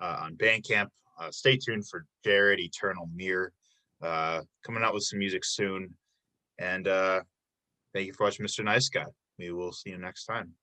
uh, 0.00 0.18
on 0.22 0.34
Bandcamp. 0.34 0.88
Uh, 1.18 1.30
stay 1.30 1.56
tuned 1.56 1.88
for 1.88 2.06
Jared 2.24 2.60
Eternal 2.60 3.08
Mirror 3.14 3.52
uh, 4.02 4.42
coming 4.64 4.82
out 4.82 4.94
with 4.94 5.04
some 5.04 5.18
music 5.18 5.44
soon. 5.44 5.94
And 6.58 6.86
uh, 6.88 7.22
thank 7.92 8.06
you 8.06 8.12
for 8.12 8.24
watching, 8.24 8.46
Mr. 8.46 8.64
Nice 8.64 8.88
Guy. 8.88 9.06
We 9.38 9.52
will 9.52 9.72
see 9.72 9.90
you 9.90 9.98
next 9.98 10.26
time. 10.26 10.54